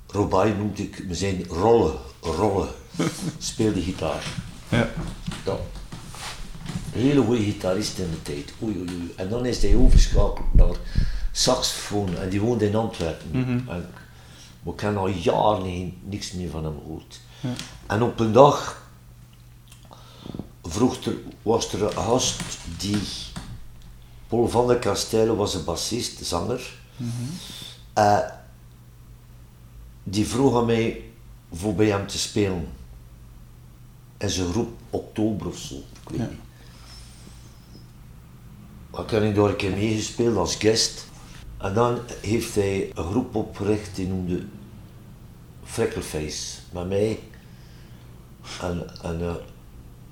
Roubaix 0.06 0.56
noemde 0.56 0.82
ik, 0.82 1.04
we 1.08 1.14
zijn 1.14 1.44
rollen, 1.48 1.94
rollen, 2.20 2.68
speelde 3.38 3.82
gitaar. 3.82 4.24
ja. 4.68 4.88
Ja. 5.44 5.56
Een 6.94 7.00
hele 7.02 7.22
goede 7.24 7.42
gitarist 7.42 7.98
in 7.98 8.10
de 8.10 8.22
tijd. 8.22 8.52
Oei, 8.62 8.76
oei, 8.78 8.90
oei. 8.90 9.12
En 9.16 9.28
dan 9.28 9.46
is 9.46 9.62
hij 9.62 9.76
overgeschakeld 9.76 10.54
naar 10.54 10.74
saxofoon 11.32 12.16
en 12.16 12.28
die 12.28 12.40
woonde 12.40 12.66
in 12.68 12.74
Antwerpen. 12.74 13.30
En, 13.68 13.88
maar 14.62 14.74
ik 14.74 14.80
heb 14.80 14.96
al 14.96 15.08
jaren 15.08 15.62
geen- 15.62 15.98
niks 16.04 16.32
meer 16.32 16.50
van 16.50 16.64
hem 16.64 16.78
gehoord. 16.82 17.20
En 17.86 18.02
op 18.02 18.20
een 18.20 18.32
dag 18.32 18.82
vroeg 20.62 21.04
er, 21.04 21.14
was 21.42 21.72
er 21.72 21.82
een 21.82 21.92
gast 21.92 22.40
die. 22.78 22.98
Paul 24.28 24.48
van 24.48 24.66
der 24.66 24.78
Kastelen 24.78 25.36
was 25.36 25.54
een 25.54 25.64
bassist, 25.64 26.24
zanger. 26.26 26.74
Eh, 27.92 28.18
die 30.04 30.26
vroeg 30.26 30.56
aan 30.56 30.66
mij 30.66 31.04
voor 31.52 31.74
bij 31.74 31.86
hem 31.86 32.06
te 32.06 32.18
spelen. 32.18 32.68
In 34.18 34.30
zijn 34.30 34.50
groep 34.50 34.68
Oktober 34.90 35.46
of 35.46 35.56
zo, 35.58 35.74
ik 35.74 36.08
weet 36.08 36.18
Ja. 36.18 36.26
niet. 36.26 36.38
Dan 38.90 39.06
heb 39.08 39.22
ik 39.22 39.34
daar 39.34 39.48
een 39.48 39.56
keer 39.56 39.70
meegespeeld 39.70 40.36
als 40.36 40.54
guest. 40.54 41.06
En 41.58 41.74
dan 41.74 41.98
heeft 42.20 42.54
hij 42.54 42.90
een 42.94 43.04
groep 43.04 43.34
opgericht 43.34 43.96
die 43.96 44.06
noemde 44.06 44.44
Freckleface. 45.64 46.58
Met 46.72 46.88
mij. 46.88 47.18
En, 48.60 49.02
en, 49.02 49.20
eh, 49.20 49.34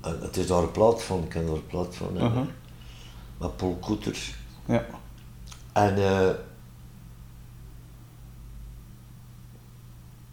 en 0.01 0.19
het 0.21 0.37
is 0.37 0.47
daar 0.47 0.63
een 0.63 0.71
plaat 0.71 1.03
van, 1.03 1.23
ik 1.23 1.29
ken 1.29 1.45
daar 1.45 1.55
een 1.55 1.67
plaat 1.67 1.95
van. 1.95 2.17
en. 2.17 2.49
Met 3.37 3.57
Paul 3.57 3.77
Koeter. 3.81 4.17
Ja. 4.65 4.85
En 5.73 5.97
eh 5.97 6.29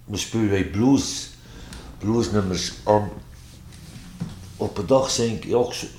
we 0.05 0.17
spelen 0.17 0.51
wij 0.51 0.65
blues, 0.65 1.31
bluesnummers 1.99 2.73
aan. 2.85 3.09
Op 4.57 4.79
een 4.79 4.87
dag 4.87 5.11
zei 5.11 5.33
ik, 5.35 5.45
ja, 5.45 5.59
ik 5.59 5.91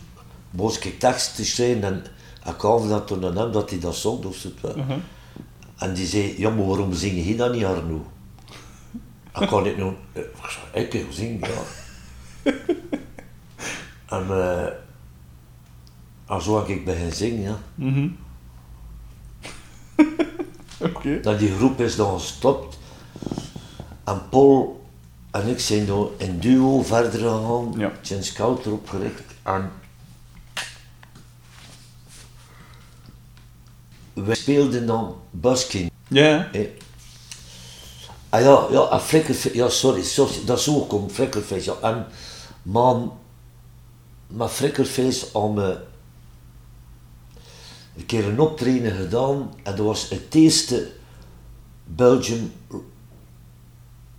moest 0.50 0.86
ik 0.86 1.00
teksten 1.00 1.46
schrijven 1.46 1.84
en 1.84 2.04
ik 2.46 2.60
gaf 2.60 2.88
dat 2.88 3.08
toen 3.08 3.26
aan 3.26 3.38
hem 3.38 3.52
dat 3.52 3.70
hij 3.70 3.80
dat 3.80 3.96
zong 3.96 4.26
of 4.26 4.36
zo. 4.36 4.50
Mhm. 4.62 5.00
En 5.78 5.94
die 5.94 6.08
zei, 6.08 6.36
ja, 6.38 6.50
maar 6.50 6.68
waarom 6.68 6.94
zing 6.94 7.26
je 7.26 7.36
dat 7.36 7.54
niet, 7.54 7.66
Arno? 7.66 8.06
Ik 9.40 9.48
kan 9.48 9.64
dit 9.64 9.78
nu, 9.78 9.86
ik 10.14 10.30
zei, 10.72 10.86
ik 10.86 10.92
wil 10.92 11.12
zingen, 11.12 11.40
ja. 11.40 11.62
en, 14.18 14.28
eh 14.30 14.68
en 16.28 16.42
zo 16.42 16.58
heb 16.58 16.68
ik 16.68 16.86
beginnen 16.86 17.16
zingen, 17.16 17.42
ja. 17.42 17.58
Mhm. 17.76 18.08
Oké. 20.96 21.20
Dat 21.20 21.40
die 21.40 21.56
groep 21.56 21.80
is 21.80 21.96
dan 21.96 22.20
gestopt. 22.20 22.78
En 24.04 24.22
Paul 24.30 24.84
en 25.32 25.48
ik 25.48 25.60
zijn 25.60 25.86
dan 25.86 26.10
in 26.18 26.40
duo 26.40 26.82
verder 26.82 27.20
gegaan. 27.20 27.74
Ja. 27.78 27.92
Zijn 28.02 28.24
scout 28.24 28.66
erop 28.66 28.90
gericht. 28.90 29.24
En 29.44 29.72
we 34.14 34.36
speelden 34.36 34.86
dan 34.86 35.16
busking. 35.32 35.92
Ja, 36.08 36.26
ja. 36.26 36.50
hè. 36.52 36.76
Ah 38.30 38.42
ja, 38.42 38.68
ja, 38.72 39.02
en 39.02 39.36
ja 39.54 39.70
sorry, 39.70 40.04
sorry, 40.04 40.46
dat 40.46 40.60
is 40.60 40.70
ook 40.70 40.94
om 40.94 41.10
Flikkerfeest, 41.10 41.66
ja. 41.66 41.76
En, 41.82 42.06
man, 42.62 43.18
met 44.28 44.50
Flikkerfeest 44.50 45.32
om 45.32 45.54
me 45.54 45.78
een 47.96 48.06
keer 48.06 48.28
een 48.28 48.40
optreden 48.40 48.92
gedaan 48.96 49.54
en 49.64 49.76
dat 49.76 49.86
was 49.86 50.10
het 50.10 50.36
eerste 50.36 50.92
Belgium 51.86 52.52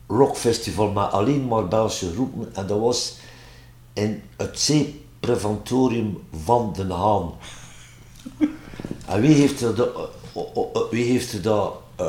rockfestival 0.06 0.90
met 0.90 1.10
alleen 1.10 1.48
maar 1.48 1.68
Belgische 1.68 2.12
groepen 2.12 2.54
en 2.54 2.66
dat 2.66 2.80
was 2.80 3.16
in 3.92 4.22
het 4.36 4.60
zeepreventorium 4.60 6.18
van 6.44 6.72
Den 6.76 6.90
Haan. 6.90 7.32
En 9.06 9.20
wie 9.20 9.34
heeft 9.34 9.60
er 9.60 9.74
dat, 9.74 9.94
eh, 9.94 10.02
oh, 10.32 10.90
wie 10.90 11.04
heeft 11.04 11.32
er 11.32 11.42
dat 11.42 11.74
eh, 11.96 12.06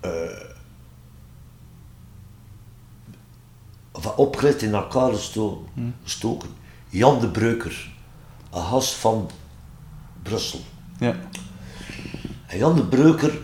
eh, 0.00 0.40
van 3.92 4.14
opgericht 4.16 4.62
in 4.62 4.74
elkaar 4.74 5.12
gesto- 5.12 5.64
gestoken? 6.02 6.48
Jan 6.88 7.20
de 7.20 7.28
Breuker, 7.28 7.92
een 8.50 8.62
gast 8.62 8.94
van 8.94 9.30
Brussel. 10.28 10.60
Ja. 10.98 11.16
En 12.46 12.58
Jan 12.58 12.74
de 12.76 12.84
Breuker, 12.84 13.38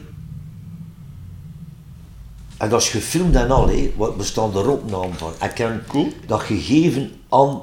en 2.57 2.69
dat 2.69 2.83
is 2.83 2.89
gefilmd 2.89 3.35
en 3.35 3.51
al, 3.51 3.71
wat 3.97 4.17
bestaan 4.17 4.57
er 4.57 4.69
opnamen 4.69 5.15
van. 5.19 5.33
Ik 5.43 5.59
heb 5.59 5.89
Cool. 5.89 6.13
dat 6.27 6.41
gegeven 6.41 7.11
aan 7.29 7.61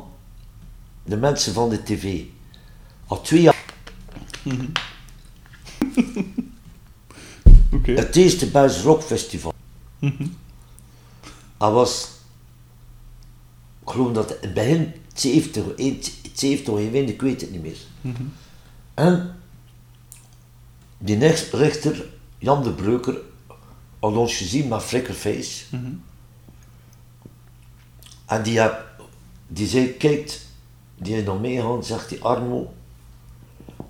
de 1.04 1.18
mensen 1.18 1.54
van 1.54 1.70
de 1.70 1.84
tv. 1.84 2.22
Al 3.08 3.22
twee 3.22 3.42
jaar. 3.42 3.64
Oké. 7.72 7.92
Het 7.92 8.16
eerste 8.16 8.48
Belgisch 8.50 8.82
Rockfestival. 8.82 9.54
Dat 11.58 11.74
was, 11.74 12.10
ik 13.82 13.90
geloof 13.90 14.12
dat 14.14 14.30
het 14.42 14.54
begin 14.54 14.94
70, 15.14 15.76
eind 15.76 16.12
70 16.34 16.74
of 16.74 16.80
eind, 16.80 17.10
ik 17.10 17.22
weet 17.22 17.42
het 17.42 17.52
niet 17.52 17.62
meer. 17.62 17.78
En 19.00 19.36
die 20.98 21.18
rechter, 21.52 22.06
Jan 22.38 22.64
de 22.64 22.72
Breuker, 22.72 23.18
had 24.00 24.16
ons 24.16 24.38
gezien 24.38 24.68
met 24.68 24.84
Flickerface. 24.84 25.64
En 28.26 28.44
die, 28.44 28.60
heb, 28.60 28.86
die 29.48 29.68
zei, 29.68 29.88
kijk, 29.88 30.40
die 30.96 31.18
is 31.18 31.24
nog 31.24 31.42
meegegaan, 31.42 31.84
zegt 31.84 32.10
die 32.10 32.24
Arno, 32.24 32.74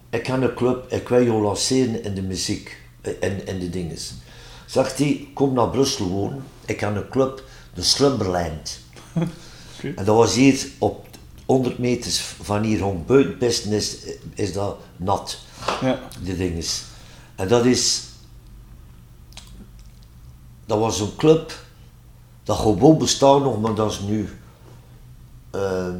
ik 0.09 0.27
heb 0.27 0.41
een 0.41 0.53
club, 0.53 0.91
ik 0.91 1.09
wil 1.09 1.23
jou 1.23 1.41
lanceren 1.41 2.03
in 2.03 2.13
de 2.13 2.21
muziek, 2.21 2.77
in, 3.01 3.47
in 3.47 3.59
de 3.59 3.69
dinges. 3.69 4.13
Zegt 4.65 4.97
hij, 4.97 5.27
kom 5.33 5.53
naar 5.53 5.69
Brussel 5.69 6.07
wonen. 6.07 6.43
Ik 6.65 6.79
heb 6.79 6.95
een 6.95 7.09
club, 7.09 7.43
de 7.73 7.83
Slumberland. 7.83 8.79
En 9.95 10.05
dat 10.05 10.15
was 10.15 10.35
hier 10.35 10.67
op 10.77 11.08
100 11.49 11.77
meters 11.77 12.19
van 12.19 12.63
hier 12.63 12.79
rond 12.79 13.05
buitenpisten 13.05 13.71
is, 13.71 13.97
is 14.33 14.53
dat 14.53 14.77
nat, 14.95 15.39
Ja. 15.81 15.99
die 16.21 16.37
dinges. 16.37 16.83
En 17.35 17.47
dat 17.47 17.65
is, 17.65 18.03
dat 20.65 20.79
was 20.79 20.99
een 20.99 21.15
club 21.15 21.63
dat 22.43 22.57
gewoon 22.57 22.97
bestaat 22.97 23.41
nog, 23.43 23.61
maar 23.61 23.73
dat 23.75 23.91
is 23.91 23.99
nu 23.99 24.29
ehm, 25.51 25.95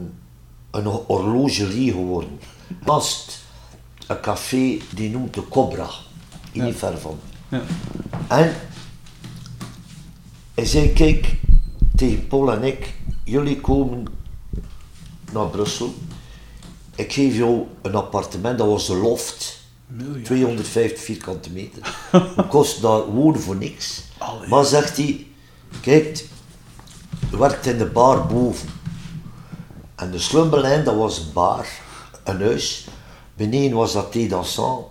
een 0.71 0.85
horlogerie 0.85 1.91
geworden. 1.91 2.39
Naast 2.85 3.39
een 4.07 4.19
café 4.21 4.77
die 4.93 5.09
noemt 5.09 5.33
de 5.33 5.47
Cobra, 5.47 5.89
hier 6.51 6.63
niet 6.63 6.75
ver 6.75 6.97
van. 6.97 7.19
Ja. 7.47 7.61
En 8.27 8.55
hij 10.53 10.65
zei, 10.65 10.93
kijk, 10.93 11.39
tegen 11.95 12.27
Paul 12.27 12.51
en 12.53 12.63
ik, 12.63 12.93
jullie 13.23 13.61
komen 13.61 14.05
naar 15.31 15.47
Brussel. 15.47 15.93
Ik 16.95 17.13
geef 17.13 17.35
jou 17.35 17.63
een 17.81 17.95
appartement, 17.95 18.57
dat 18.57 18.67
was 18.67 18.87
de 18.87 18.95
loft. 18.95 19.57
Miljard. 19.87 20.25
250 20.25 21.03
vierkante 21.03 21.49
meter. 21.49 21.95
Kost 22.49 22.81
daar 22.81 23.05
wonen 23.05 23.41
voor 23.41 23.55
niks. 23.55 24.03
Allee. 24.17 24.47
Maar 24.47 24.65
zegt 24.65 24.97
hij, 24.97 25.27
kijk, 25.81 26.25
je 27.31 27.37
werkt 27.37 27.65
in 27.65 27.77
de 27.77 27.85
bar 27.85 28.27
boven. 28.27 28.69
En 29.95 30.11
de 30.11 30.19
Slumberland, 30.19 30.85
dat 30.85 30.95
was 30.95 31.17
een 31.17 31.33
bar, 31.33 31.67
een 32.23 32.41
huis. 32.41 32.87
Beneden 33.35 33.77
was 33.77 33.93
dat 33.93 34.11
thé 34.11 34.27
dansant. 34.27 34.85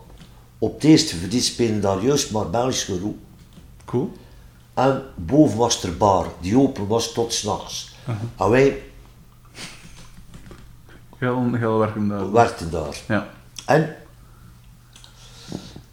Op 0.59 0.75
het 0.75 0.85
eerste 0.85 1.17
verdiep 1.17 1.43
spelen 1.43 1.81
daar 1.81 2.05
juist 2.05 2.31
maar 2.31 2.51
Belgische 2.51 2.99
roep. 2.99 3.17
Cool. 3.85 4.13
En 4.75 5.03
boven 5.15 5.59
was 5.59 5.83
er 5.83 5.97
bar, 5.97 6.27
die 6.41 6.59
open 6.59 6.87
was 6.87 7.13
tot 7.13 7.33
s'nachts. 7.33 7.95
En 8.37 8.51
wij 8.51 8.83
Heel, 11.19 11.55
heel 11.55 11.79
werken 11.79 12.09
daar. 12.09 12.33
werkten 12.33 12.71
daar. 12.71 12.97
Ja. 13.09 13.29
En 13.67 13.97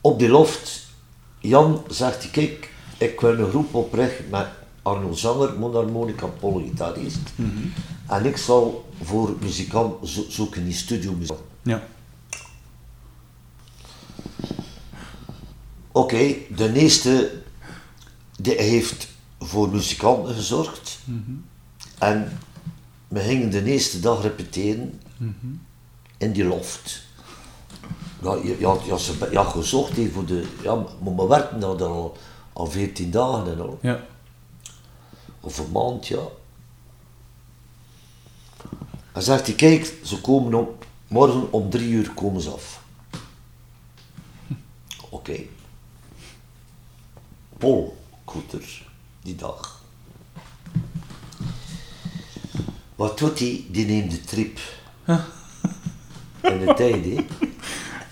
op 0.02 0.20
die 0.20 0.30
loft, 0.30 0.86
Jan 1.40 1.84
zegt, 1.90 2.32
kijk, 2.32 2.72
ik 2.98 3.20
wil 3.22 3.40
een 3.40 3.50
groep 3.50 3.74
oprichten 3.74 4.26
met 4.30 4.48
Arno 4.82 5.14
Zanger, 5.14 5.60
mondharmonica, 5.60 6.26
Paul 6.26 6.62
gitarist. 6.66 7.20
En 8.08 8.26
ik 8.26 8.38
zal 8.38 8.90
voor 9.04 9.36
muzikant 9.40 10.08
zo- 10.10 10.26
zoeken 10.30 10.60
in 10.62 10.66
die 10.68 10.76
studio. 10.76 11.18
Ja. 11.62 11.84
Oké, 15.92 16.36
de 16.56 16.74
eerste 16.74 17.42
die 18.42 18.56
heeft 18.62 19.08
voor 19.40 19.70
muzikanten 19.70 20.36
gezorgd. 20.36 21.00
En 22.00 22.38
we 23.08 23.20
gingen 23.20 23.50
de 23.52 23.64
eerste 23.64 24.00
dag 24.00 24.22
repeteren 24.22 25.00
in 26.18 26.32
die 26.32 26.46
loft. 26.46 27.04
Ja, 28.22 28.36
je, 28.36 28.60
je, 28.60 28.66
had, 28.66 28.86
je, 28.86 28.92
had 28.92 29.32
je 29.32 29.38
had 29.38 29.52
gezocht 29.52 30.00
voor 30.14 30.26
de. 30.26 30.48
Ja, 30.64 30.76
maar 30.76 31.16
we 31.16 31.28
werkten 31.28 31.60
daar 31.60 31.78
dan 31.78 31.92
al, 31.92 32.18
al 32.54 32.66
14 32.66 33.12
dagen 33.12 33.52
en 33.52 33.60
al. 33.60 33.80
Ja. 33.82 34.06
Of 35.40 35.58
een 35.58 35.72
maand, 35.72 36.08
ja. 36.08 36.24
En 39.12 39.22
zegt 39.22 39.46
hij, 39.46 39.56
kijk, 39.56 39.94
ze 40.04 40.22
komen 40.22 40.54
om, 40.54 40.70
morgen 41.08 41.52
om 41.52 41.70
drie 41.70 41.90
uur 41.90 42.12
komen 42.12 42.42
ze 42.42 42.50
af. 42.50 42.84
Oké. 45.10 45.40
Paul 47.58 47.98
Koeter, 48.24 48.88
die 49.22 49.36
dag. 49.36 49.84
Wat 52.96 53.18
doet 53.18 53.40
hij? 53.40 53.66
Die 53.70 53.86
neemt 53.86 54.12
de 54.12 54.22
trip. 54.22 54.60
In 56.42 56.66
de 56.66 56.74
tijd, 56.76 57.04
hè. 57.06 57.10
In 57.10 57.26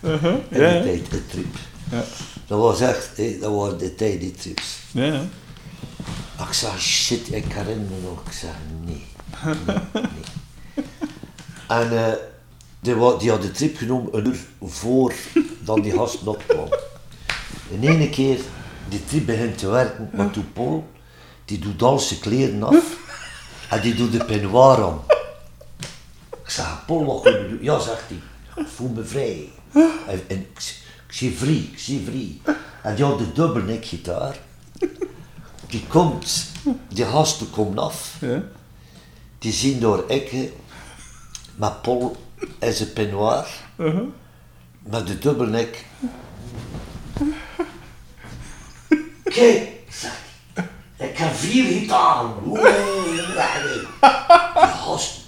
de 0.01 0.41
Ja, 0.49 0.59
ja. 0.59 0.81
tijd, 0.81 1.11
de 1.11 1.27
trip. 1.27 1.55
Ja. 1.91 2.03
Dat 2.47 2.59
was 2.59 2.81
echt, 2.81 3.17
dat 3.41 3.55
waren 3.55 3.77
de 3.77 3.95
tijd, 3.95 4.19
die 4.19 4.31
trips. 4.31 4.77
Ja, 4.91 5.03
ja. 5.03 5.21
Ik 6.47 6.53
zei, 6.53 6.79
shit, 6.79 7.33
ik 7.33 7.53
herinner 7.53 7.89
me 7.89 7.99
nog. 8.03 8.21
Ik 8.25 8.31
zei, 8.31 8.51
nee. 8.85 9.05
nee, 9.45 9.75
nee. 9.93 10.85
En 11.67 11.97
eh, 11.97 12.13
die, 13.19 13.29
had 13.29 13.41
de 13.41 13.51
trip 13.51 13.77
genomen 13.77 14.17
een 14.17 14.27
uur 14.27 14.39
voor 14.61 15.13
dan 15.59 15.81
die 15.81 15.91
gast 15.91 16.23
nog 16.23 16.37
kwam. 16.47 16.67
In 17.69 17.89
ene 17.89 18.09
keer, 18.09 18.39
die 18.89 19.05
trip 19.05 19.25
begint 19.25 19.57
te 19.57 19.67
werken, 19.67 20.09
maar 20.13 20.31
toen 20.31 20.51
Paul, 20.53 20.87
die 21.45 21.59
doet 21.59 21.81
al 21.81 21.99
zijn 21.99 22.19
kleren 22.19 22.63
af 22.63 22.97
en 23.69 23.81
die 23.81 23.95
doet 23.95 24.11
de 24.11 24.25
peignoir 24.25 24.83
aan. 24.83 24.99
Ik 26.43 26.49
zeg, 26.49 26.85
Paul, 26.85 27.05
wat 27.05 27.21
ga 27.23 27.29
je 27.29 27.47
doen? 27.49 27.57
Ja, 27.61 27.79
zegt 27.79 28.03
hij, 28.07 28.17
ik 28.63 28.67
voel 28.75 28.89
me 28.89 29.03
vrij. 29.03 29.49
En, 30.07 30.21
en 30.27 30.39
ik, 30.39 30.59
zie- 30.59 30.75
ik 31.07 31.13
zie 31.13 31.37
vrij, 31.37 31.69
ik 31.71 31.79
zie 31.79 32.03
vrij. 32.05 32.55
En 32.83 32.95
die 32.95 33.05
had 33.05 33.17
de 33.17 33.31
dubbelnek 33.31 33.85
gitaar. 33.85 34.37
Die 35.67 35.85
komt, 35.87 36.45
die 36.87 37.05
gasten 37.05 37.49
komen 37.49 37.77
af. 37.77 38.15
Ja. 38.21 38.41
Die 39.39 39.51
zien 39.53 39.79
door 39.79 40.05
Ekke 40.07 40.51
met 41.55 41.81
Paul 41.81 42.15
en 42.59 42.73
zijn 42.73 42.93
peignoir. 42.93 43.47
Met 44.79 45.07
de 45.07 45.19
dubbelnek. 45.19 45.85
Kijk, 49.23 49.69
zeg 49.89 50.11
hij, 50.53 50.67
ik 51.09 51.17
heb 51.17 51.33
vier 51.35 51.65
gitaren. 51.65 52.31
Oeh, 52.45 52.61
nee. 52.63 52.73
Die 54.53 54.67
gast, 54.67 55.19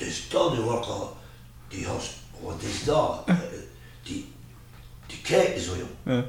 is 0.00 0.28
dat 0.28 0.52
nu? 0.56 0.60
Wat, 0.60 0.86
al- 0.86 1.16
die 1.68 1.84
gast, 1.84 2.10
wat 2.40 2.62
is 2.62 2.84
dat? 2.84 3.22
Eh, 3.26 3.34
Die, 4.02 4.32
die 5.06 5.20
kijken 5.22 5.62
zo, 5.62 5.72
jong. 5.76 5.90
Ja. 6.16 6.24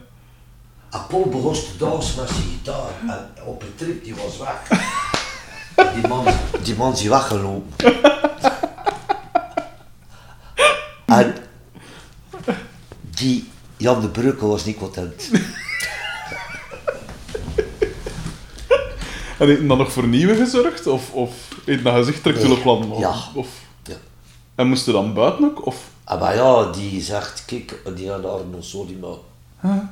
En 0.91 1.05
Paul 1.07 1.25
begon 1.25 1.53
te 1.53 1.77
dansen 1.77 2.19
met 2.21 2.29
zijn 2.29 2.41
gitaar. 2.41 2.89
En 3.07 3.43
op 3.45 3.61
een 3.61 3.75
trip, 3.75 4.03
die 4.03 4.15
was 4.15 4.37
weg. 4.37 4.67
Die 5.93 6.07
man, 6.07 6.25
die 6.63 6.75
man 6.75 6.93
is 6.93 7.01
weggelopen. 7.03 7.93
en 11.05 11.35
die 13.01 13.49
Jan 13.77 14.01
de 14.01 14.09
Breukel 14.09 14.47
was 14.49 14.65
niet 14.65 14.77
content. 14.77 15.29
En 19.39 19.47
heeft 19.47 19.67
dan 19.67 19.77
nog 19.77 19.91
voor 19.91 20.07
nieuwe 20.07 20.35
gezorgd? 20.35 20.87
Of, 20.87 21.11
of 21.11 21.31
hij 21.67 21.93
gezegd 21.93 22.23
terug 22.23 22.39
zullen 22.39 22.61
plannen? 22.61 22.89
Of, 22.91 22.99
Ja. 22.99 23.15
Of, 23.35 23.47
Ja. 23.83 23.95
en 24.55 24.67
moest 24.67 24.85
hij 24.85 24.93
dan 24.93 25.13
buiten 25.13 25.45
ook? 25.45 25.65
Of? 25.65 25.83
En 26.05 26.19
maar 26.19 26.35
ja, 26.35 26.71
die 26.71 27.01
zegt, 27.01 27.45
kijk, 27.45 27.81
die 27.95 28.09
had 28.11 28.25
Arno, 28.25 28.57
sorry 28.61 28.97
maar. 29.01 29.17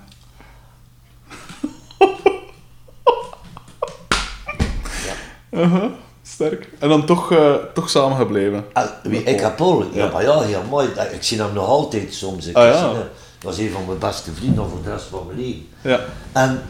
Uh-huh. 5.51 5.91
Sterk. 6.23 6.69
En 6.79 6.89
dan 6.89 7.05
toch, 7.05 7.31
eh, 7.31 7.53
toch 7.73 7.89
samen 7.89 8.17
gebleven? 8.17 8.65
En 8.73 8.89
wie, 9.03 9.23
ik 9.23 9.39
heb 9.39 9.55
Paul, 9.55 9.83
ja, 9.83 9.89
Ja. 10.05 10.11
maar 10.11 10.23
ja, 10.23 10.39
heel 10.41 10.63
mooi. 10.69 10.87
Ik 11.11 11.23
zie 11.23 11.41
hem 11.41 11.53
nog 11.53 11.67
altijd 11.67 12.13
soms. 12.13 12.45
Ik 12.47 12.55
Ah, 12.55 12.63
ja. 12.63 12.89
zie. 12.93 12.99
Dat 13.39 13.53
is 13.53 13.59
een 13.59 13.71
van 13.71 13.85
mijn 13.85 13.97
beste 13.99 14.31
vrienden 14.33 14.69
voor 14.69 14.81
de 14.83 14.89
rest 14.91 15.05
van 15.05 15.25
mijn 15.27 15.39
leven. 15.39 15.65
Ja. 15.81 15.99
En, 16.31 16.61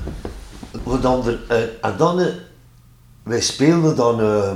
we 0.83 0.99
dan 0.99 1.23
eh, 1.47 1.57
en 1.81 1.93
dan, 1.97 2.19
eh, 2.19 2.25
wij 3.23 3.41
speelden 3.41 3.95
dan 3.95 4.19
eh, 4.21 4.51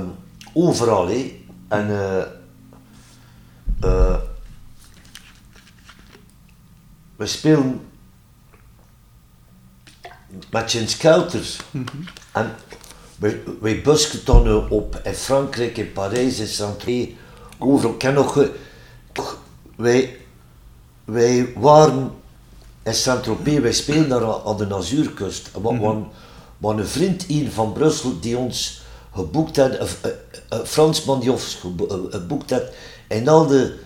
overal, 0.54 1.08
hè. 1.08 1.42
En, 1.68 1.90
eh 1.90 2.38
eh, 3.80 4.16
we 7.16 7.26
speelden 7.26 7.80
met 10.50 10.72
Jens 10.72 10.96
Kelters. 10.96 11.58
En 12.32 12.54
wij, 13.16 13.42
wij 13.60 13.82
busken 13.82 14.24
dan 14.24 14.46
eh, 14.46 14.70
op 14.70 15.00
in 15.04 15.14
Frankrijk, 15.14 15.76
in 15.76 15.92
Parijs, 15.92 16.38
in 16.38 16.46
Saint-Tropez. 16.46 17.08
Overal. 17.58 17.94
Ik 17.94 18.12
nog... 18.12 18.44
wij, 19.76 20.16
wij 21.04 21.52
waren 21.56 22.12
in 22.82 22.94
Saint-Tropez, 22.94 23.58
wij 23.58 23.72
speelden 23.72 24.08
daar 24.08 24.44
aan- 24.44 24.56
de 24.56 24.74
Azuurkust. 24.74 25.50
En 25.54 25.60
mm 25.62 26.08
wat 26.58 26.78
een 26.78 26.86
vriend 26.86 27.22
hier 27.22 27.50
van 27.50 27.72
Brussel 27.72 28.20
die 28.20 28.36
ons 28.36 28.82
geboekt 29.14 29.56
had, 29.56 29.70
een, 29.78 29.86
een, 30.02 30.12
een 30.48 30.66
Fransman 30.66 31.20
die 31.20 31.32
ons 31.32 31.54
gebo- 31.60 31.86
eh, 31.86 32.12
geboekt 32.20 32.50
had, 32.50 32.62
in 33.08 33.28
al 33.28 33.46
de 33.46 33.78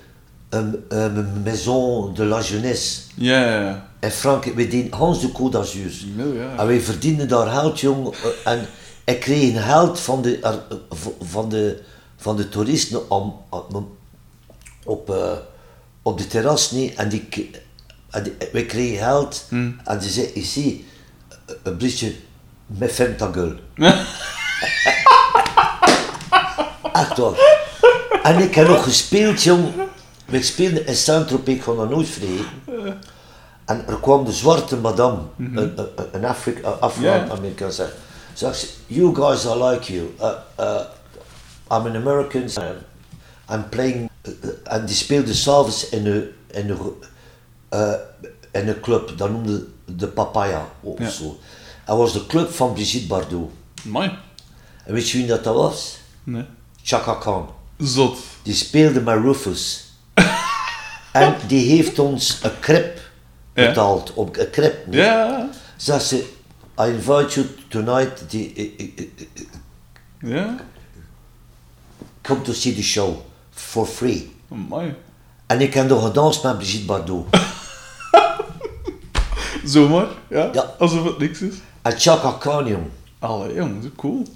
um, 0.51 0.85
um, 0.93 1.27
Maison 1.45 2.15
de 2.15 2.25
la 2.25 2.41
Jeunesse 2.41 3.01
Ja, 3.15 3.41
ja, 3.45 3.61
ja. 3.61 3.89
in 4.01 4.11
Frankrijk, 4.11 4.57
wij 4.57 4.69
deden 4.69 4.93
Hans 4.93 5.21
de 5.21 5.29
Côte 5.33 5.51
d'Azur. 5.51 5.93
Miljard. 6.17 6.59
En 6.61 6.67
wij 6.67 6.81
verdienden 6.81 7.29
daar 7.29 7.47
geld, 7.47 7.81
jong. 7.81 8.15
eh, 8.15 8.53
En 8.53 8.67
ik 9.05 9.21
kreeg 9.21 9.65
geld 9.67 10.01
van 10.01 10.23
de, 10.23 10.39
eh, 10.39 10.55
van 11.21 11.49
de, 11.49 11.83
van 12.17 12.37
de 12.37 12.49
toeristen 12.49 13.11
om, 13.11 13.37
om- 13.51 13.97
op, 14.85 15.11
eh, 15.11 15.33
op 16.03 16.19
de 16.19 16.27
terras. 16.27 16.71
Nee, 16.71 16.93
en 16.97 17.09
die, 17.09 17.51
en 18.11 18.23
die- 18.23 18.35
wij 18.53 18.65
kregen 18.67 18.99
geld. 18.99 19.45
En 19.85 19.99
die 20.01 20.11
zei, 20.11 20.31
ici, 20.35 20.87
een 21.63 21.77
briefje 21.77 22.13
met 22.67 22.93
Fentagul. 22.93 23.53
Echt 26.95 27.19
waar. 27.19 27.63
En 28.23 28.39
ik 28.39 28.55
heb 28.55 28.69
nog 28.69 28.83
gespeeld, 28.83 29.43
jong. 29.43 29.73
We 30.27 30.43
speelden 30.43 30.87
in 30.87 30.97
Saint-Tropez, 30.97 31.55
ik 31.55 31.63
ga 31.63 31.75
dat 31.75 31.91
nooit 31.91 32.09
vergeten. 32.09 32.47
En 33.65 33.85
er 33.87 34.01
kwam 34.01 34.25
de 34.25 34.33
zwarte 34.33 34.77
madame, 34.77 35.19
een, 35.39 35.57
een, 35.57 35.89
een 36.13 36.25
Afrika, 36.25 36.69
Afro-Amerikaan, 36.69 37.73
zeg. 37.73 37.95
Zegt 38.33 38.59
ze, 38.59 38.67
you 38.87 39.15
guys, 39.15 39.45
I 39.45 39.55
like 39.65 39.93
you. 39.93 40.15
Uh, 40.21 40.31
uh, 40.61 40.81
I'm 41.71 41.87
an 41.87 41.97
American. 41.97 42.49
I'm 43.51 43.69
playing... 43.69 44.11
uh, 44.23 44.51
en 44.65 44.87
die 44.87 44.95
speelde 44.95 45.35
s'avonds 45.35 45.89
in 45.89 46.07
een, 46.07 46.31
in, 46.51 46.71
een, 46.71 46.93
uh, 47.75 47.95
in 48.53 48.69
een 48.69 48.81
club, 48.81 49.13
dat 49.17 49.31
noemde 49.31 49.67
de 49.85 50.09
Papaya 50.09 50.69
of 50.81 51.11
zo. 51.11 51.39
Dat 51.87 51.97
was 51.97 52.13
de 52.13 52.27
club 52.27 52.51
van 52.51 52.73
Brigitte 52.73 53.07
Bardot. 53.07 53.51
Mooi. 53.83 54.19
En 54.85 54.95
weet 54.95 55.11
je 55.11 55.19
wie 55.19 55.27
dat, 55.27 55.45
dat 55.45 55.55
was? 55.55 55.99
Nee. 56.23 56.45
Chaka 56.85 57.15
Khan. 57.15 57.49
Zot. 57.79 58.19
Die 58.43 58.55
speelde 58.55 59.01
met 59.01 59.17
Rufus. 59.23 59.93
en 61.13 61.37
die 61.47 61.69
heeft 61.77 61.99
ons 61.99 62.39
een 62.43 62.59
krip 62.61 63.01
Ja. 63.55 63.67
betaald. 63.67 64.13
Op 64.15 64.37
een 64.37 64.51
krip. 64.51 64.87
nee. 64.87 65.01
Ja. 65.01 65.49
Ze, 65.77 66.25
I 66.81 66.83
invite 66.89 67.27
you 67.41 67.47
tonight. 67.69 68.31
Die, 68.31 68.53
eh, 68.55 68.85
eh, 68.85 68.89
eh, 68.97 69.45
Ja. 70.31 70.57
come 72.23 72.43
to 72.43 72.53
see 72.53 72.75
the 72.75 72.83
show. 72.83 73.17
For 73.51 73.87
free. 73.87 74.33
Mooi. 74.49 74.95
En 75.47 75.61
ik 75.61 75.75
heb 75.75 75.89
nog 75.89 76.05
gedanst 76.05 76.43
met 76.43 76.57
Brigitte 76.59 76.87
Bardot. 76.87 77.27
Zomaar. 79.65 80.07
Ja. 80.31 80.51
Ja. 80.53 80.75
Alsof 80.79 81.05
het 81.05 81.19
niks 81.19 81.41
is. 81.41 81.55
En 81.83 81.99
Chaka 81.99 82.31
Khan, 82.33 82.67
jong. 82.67 82.87
Allee, 83.19 83.55
jong. 83.55 83.83
zo 83.83 83.89
Cool. 83.97 84.27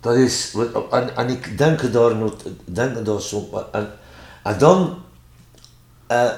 Dat 0.00 0.14
is, 0.16 0.54
en, 0.90 1.16
en 1.16 1.28
ik 1.28 1.58
denk 1.58 1.92
daar 1.92 2.16
nog, 2.16 2.32
denk 2.64 3.04
daar 3.06 3.20
zo, 3.20 3.64
en, 3.72 3.92
en 4.42 4.58
dan, 4.58 4.98
eh, 6.06 6.30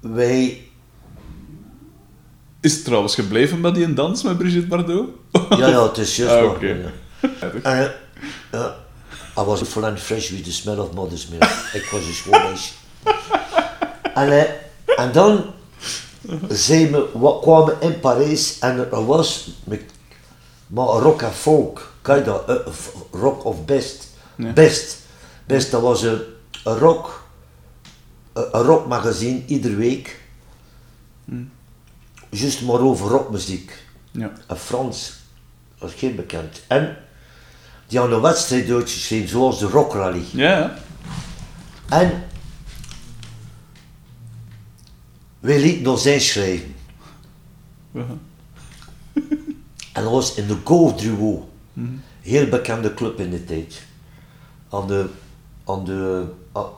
wij, 0.00 0.66
Is 2.60 2.74
het 2.74 2.84
trouwens 2.84 3.14
gebleven 3.14 3.60
bij 3.60 3.72
die 3.72 3.94
dans 3.94 4.22
met 4.22 4.38
Brigitte 4.38 4.66
Bardot? 4.66 5.08
ja 5.50 5.66
ja, 5.68 5.82
het 5.86 5.98
is 5.98 6.16
juist 6.16 6.34
Ah, 6.34 6.50
oké. 6.50 6.66
ja. 6.66 6.90
En, 7.62 7.92
ja, 8.52 8.76
I 9.38 9.40
was 9.44 9.62
full 9.62 9.84
and 9.84 10.00
fresh 10.00 10.30
with 10.30 10.44
the 10.44 10.52
smell 10.52 10.78
of 10.78 10.92
mother's 10.92 11.28
milk. 11.28 11.42
ik 11.72 11.88
was 11.92 12.04
een 12.06 12.12
schoon 12.14 12.42
meisje. 12.42 12.72
En, 14.14 14.46
en 14.96 15.12
dan 15.12 15.44
zijn 16.48 16.90
we, 16.92 17.08
wa- 17.12 17.38
kwamen 17.40 17.76
in 17.80 18.00
Parijs 18.00 18.58
en 18.58 18.78
er 18.90 19.04
was 19.04 19.50
met, 19.64 19.82
maar 20.72 20.86
rock 20.86 21.22
en 21.22 21.32
folk, 21.32 21.92
kan 22.02 22.16
je 22.16 22.24
dat? 22.24 22.48
Eh, 22.48 22.72
f- 22.72 22.92
rock 23.10 23.44
of 23.44 23.64
best? 23.64 24.08
Ja. 24.36 24.52
Best. 24.52 24.96
Best, 25.46 25.70
dat 25.70 25.82
was 25.82 26.02
een, 26.02 26.20
een 26.64 26.78
rock, 26.78 27.24
een, 28.32 28.46
een 28.56 28.62
rockmagazine 28.62 29.42
iedere 29.46 29.74
week. 29.74 30.20
Juist 32.30 32.62
maar 32.62 32.80
over 32.80 33.08
rockmuziek. 33.08 33.84
Ja. 34.10 34.32
En 34.46 34.56
Frans 34.58 35.12
was 35.78 35.92
geen 35.94 36.14
bekend. 36.16 36.62
En 36.68 36.96
die 37.86 37.98
hadden 37.98 38.16
een 38.16 38.22
wedstrijd 38.22 38.70
uitgeschreven, 38.70 39.28
zoals 39.28 39.58
de 39.58 39.66
Rock 39.66 39.92
Rally. 39.94 40.24
Ja, 40.32 40.58
ja. 40.58 40.76
En 41.88 42.22
wij 45.40 45.60
lieten 45.60 45.90
ons 45.92 46.06
inschrijven. 46.06 46.74
Ja. 47.90 48.04
En 49.92 50.02
dat 50.02 50.12
was 50.12 50.34
in 50.34 50.46
de 50.46 50.56
Go 50.64 50.94
Duo. 50.94 51.48
Heel 52.20 52.48
bekende 52.48 52.94
club 52.94 53.18
in 53.20 53.30
de 53.30 53.44
tijd. 53.44 53.82
Aan 54.70 54.86
de, 54.86 55.08
aan 55.66 55.84
de, 55.84 56.24
a- 56.56 56.70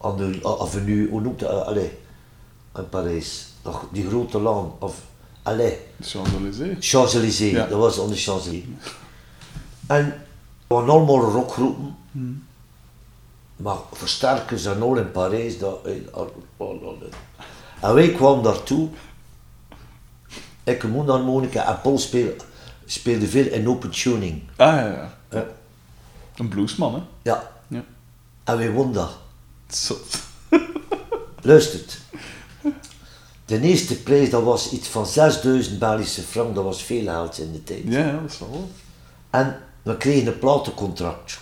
aan 0.00 0.16
de 0.16 0.40
avenue, 0.60 1.08
hoe 1.08 1.20
noemt 1.20 1.38
dat? 1.40 1.66
Allee, 1.66 1.90
in 2.76 2.88
Parijs. 2.88 3.46
Die 3.92 4.06
grote 4.06 4.38
laan, 4.40 4.72
of, 4.78 5.02
allee, 5.42 5.78
Champs-Élysées. 6.00 6.76
Champs-Élysées, 6.90 7.50
Ja. 7.50 7.66
dat 7.66 7.78
was 7.78 8.00
aan 8.00 8.08
de 8.08 8.16
Champs-Élysées. 8.16 8.68
En 9.86 10.04
we 10.66 10.74
waren 10.74 10.88
allemaal 10.90 11.20
rockgroepen. 11.20 11.96
Maar 13.56 13.76
versterkers 13.92 14.64
en 14.64 14.82
al 14.82 14.96
in 14.96 15.10
Parijs. 15.10 15.58
Dat, 15.58 15.84
eh, 15.84 15.92
En 17.80 17.94
wij 17.94 18.12
kwamen 18.12 18.42
daartoe. 18.42 18.88
Ik 20.70 20.82
een 20.82 20.90
mondharmonica 20.90 21.68
en 21.68 21.80
Paul 21.80 21.98
speelde, 21.98 22.36
speelde 22.86 23.26
veel 23.28 23.46
in 23.46 23.68
open 23.68 23.90
tuning. 23.90 24.42
Ah, 24.56 24.66
ja, 24.76 24.86
ja. 24.86 25.18
Ja. 25.30 25.46
Een 26.36 26.48
bluesman, 26.48 26.94
hè. 26.94 27.00
Ja, 27.22 27.50
Ja. 27.68 27.84
en 28.44 28.56
wij 28.56 28.70
wonnen 28.70 28.94
dat. 28.94 29.10
Zot. 29.68 30.18
Luistert. 31.42 31.98
De 33.44 33.60
eerste 33.60 34.02
prijs 34.02 34.30
dat 34.30 34.42
was 34.42 34.70
iets 34.70 34.88
van 34.88 35.06
6000 35.06 35.78
Belgische 35.78 36.22
frank, 36.22 36.54
dat 36.54 36.64
was 36.64 36.82
veel 36.82 37.04
geld 37.04 37.38
in 37.38 37.52
de 37.52 37.64
tijd. 37.64 37.82
Ja, 37.84 38.12
dat 38.12 38.30
is 38.30 38.38
wel. 38.38 38.70
En 39.30 39.62
we 39.82 39.96
kregen 39.96 40.26
een 40.26 40.38
platencontract. 40.38 41.38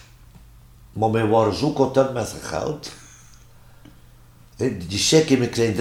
Maar 0.92 1.10
wij 1.10 1.26
waren 1.26 1.54
zo 1.54 1.72
content 1.72 2.12
met 2.12 2.32
het 2.32 2.42
geld. 2.42 2.92
Die 4.56 4.98
check 4.98 5.28
in 5.30 5.38
mijn 5.38 5.50
klein 5.50 5.74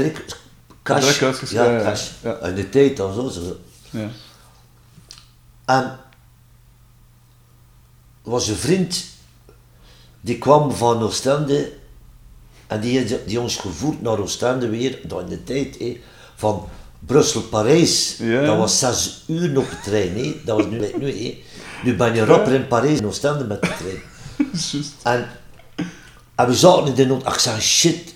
ja, 1.50 1.71
ja. 1.71 1.84
cash. 1.84 2.10
Ja. 2.23 2.39
In 2.39 2.56
de 2.56 2.69
tijd 2.69 2.97
dan 2.97 3.13
zo. 3.13 3.30
zo. 3.30 3.58
Ja. 3.89 4.10
En 5.65 6.00
was 8.23 8.47
een 8.47 8.56
vriend 8.56 9.06
die 10.21 10.38
kwam 10.38 10.71
van 10.71 11.02
Oostende 11.02 11.71
en 12.67 12.80
die 12.80 12.97
heeft 12.97 13.28
die 13.28 13.39
ons 13.39 13.56
gevoerd 13.56 14.02
naar 14.02 14.19
Oostende 14.19 14.69
weer, 14.69 15.00
dat 15.04 15.21
in 15.21 15.28
de 15.28 15.43
tijd 15.43 15.78
van 16.36 16.67
Brussel-Parijs. 17.00 18.17
Ja. 18.17 18.45
Dat 18.45 18.58
was 18.58 18.80
zes 18.80 19.23
uur 19.28 19.58
op 19.58 19.69
de 19.69 19.80
trein, 19.84 20.36
dat 20.45 20.58
was 20.58 20.65
nu, 20.65 20.91
nu, 20.97 21.38
nu 21.84 21.95
ben 21.95 22.15
je 22.15 22.26
rapper 22.26 22.54
in 22.54 22.67
Parijs 22.67 23.00
en 23.00 23.06
Oostende 23.06 23.43
met 23.43 23.62
de 23.62 23.73
trein. 23.78 24.02
En, 25.04 25.30
en 26.36 26.47
we 26.47 26.56
zaten 26.56 26.88
in 26.88 26.93
de 26.93 27.06
nood. 27.06 27.28
Ik 27.28 27.39
zei, 27.39 27.62
shit. 27.62 28.15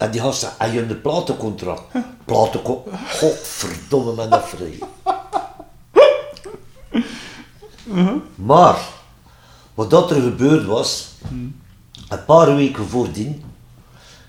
En 0.00 0.10
die 0.10 0.20
gast 0.20 0.40
zei, 0.40 0.52
heb 0.58 0.72
je 0.72 0.80
een 0.80 1.00
platencontract? 1.00 1.82
Platencontract? 2.24 3.18
Godverdomme, 3.18 4.12
man, 4.12 4.30
dat 4.30 4.48
vrij. 4.48 4.78
Maar, 8.34 8.78
wat 9.74 9.90
dat 9.90 10.10
er 10.10 10.20
gebeurd 10.22 10.64
was, 10.66 11.08
een 12.08 12.24
paar 12.26 12.56
weken 12.56 12.88
voordien, 12.88 13.44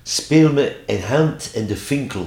speelden 0.02 0.54
we 0.54 0.82
in 0.86 0.98
Gent 1.02 1.50
in 1.54 1.66
de 1.66 1.76
Finkel. 1.76 2.26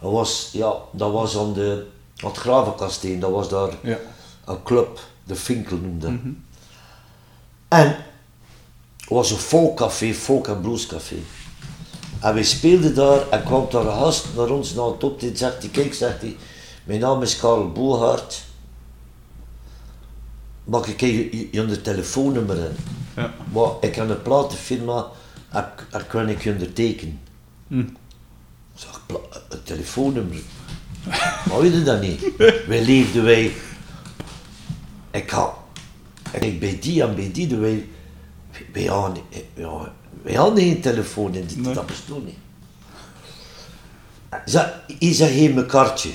Dat 0.00 0.12
was, 0.12 0.48
ja, 0.52 0.72
dat 0.92 1.12
was 1.12 1.38
aan, 1.38 1.52
de, 1.52 1.86
aan 2.16 2.28
het 2.28 2.38
Gravenkasteen, 2.38 3.20
dat 3.20 3.30
was 3.30 3.48
daar 3.48 3.70
Ja. 3.82 3.98
een 4.44 4.62
club, 4.62 5.00
de 5.24 5.36
Finkel 5.36 5.76
noemde. 5.76 6.18
En 7.68 7.86
het 8.96 9.08
was 9.08 9.30
een 9.30 9.36
folkcafé, 9.36 10.12
folk 10.14 10.48
en 10.48 10.60
bluescafé. 10.60 11.16
En 12.26 12.34
we 12.34 12.42
speelden 12.42 12.94
daar 12.94 13.28
en 13.28 13.44
kwam 13.44 13.66
daar 13.70 13.86
een 13.86 13.98
gast 13.98 14.26
naar 14.36 14.48
ons 14.48 14.74
naar 14.74 14.84
het 14.84 15.04
optreden. 15.04 15.36
Zegt 15.36 15.62
hij, 15.62 15.68
kijk, 15.68 15.94
zegt 15.94 16.20
hij, 16.20 16.36
mijn 16.84 17.00
naam 17.00 17.22
is 17.22 17.36
Karel 17.36 17.72
Boehaert. 17.72 18.44
Mag 20.64 20.86
ik 20.86 21.00
je, 21.00 21.36
je, 21.36 21.48
je 21.50 21.80
telefoonnummer 21.80 22.56
in? 22.56 22.76
Ja. 23.16 23.34
Maar 23.52 23.70
ik 23.80 23.94
heb 23.94 24.08
een 24.08 24.22
platenfirma, 24.22 25.06
en 25.50 25.72
en 25.90 26.06
kan 26.06 26.28
ik 26.28 26.42
je 26.42 26.50
ondertekenen? 26.50 27.20
Hm. 27.68 27.78
Ik 27.78 27.88
zeg, 28.74 29.00
een 29.48 29.62
telefoonnummer? 29.62 30.40
Maar 31.48 31.60
weet 31.60 31.72
je 31.72 31.82
dat 31.82 32.00
niet? 32.00 32.32
Wij 32.66 32.84
leefden 32.84 33.24
wij... 33.24 33.52
Ik 35.10 35.30
had... 35.30 35.54
Ik 36.40 36.60
bij 36.60 36.78
die 36.80 37.02
en 37.02 37.14
bij 37.14 37.30
die, 37.32 37.56
wij... 37.56 37.88
Wij 38.72 38.84
hadden, 38.84 39.22
ja, 39.54 39.92
wij 40.26 40.34
hadden 40.34 40.64
geen 40.64 40.80
telefoon 40.80 41.34
in 41.34 41.46
die 41.46 41.58
Nee. 41.58 41.74
dat 41.74 41.86
bestond 41.86 42.24
niet. 42.24 42.38
Zeg, 44.44 44.80
hij 44.98 45.14
zei, 45.14 45.32
geef 45.38 45.54
me 45.54 45.60
een 45.60 45.66
kaartje. 45.66 46.10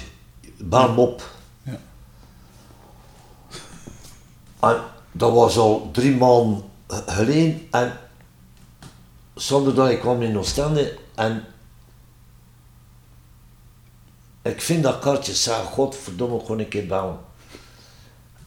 Bel 0.57 0.87
hem 0.87 0.99
op. 0.99 1.29
Ja. 1.63 1.77
En 4.59 4.81
dat 5.11 5.31
was 5.33 5.57
al 5.57 5.89
drie 5.91 6.15
maanden 6.15 6.63
ge- 6.87 7.03
geleden 7.07 7.67
en 7.71 7.97
zonder 9.35 9.75
dat 9.75 9.89
ik 9.89 9.99
kwam 9.99 10.21
in 10.21 10.37
Oostende 10.37 10.97
en 11.15 11.45
ik 14.41 14.61
vind 14.61 14.83
dat 14.83 14.99
kaartje, 14.99 15.33
zeg, 15.33 15.63
godverdomme, 15.63 16.41
kon 16.43 16.59
ik 16.59 16.69
keer 16.69 16.87
bellen. 16.87 17.17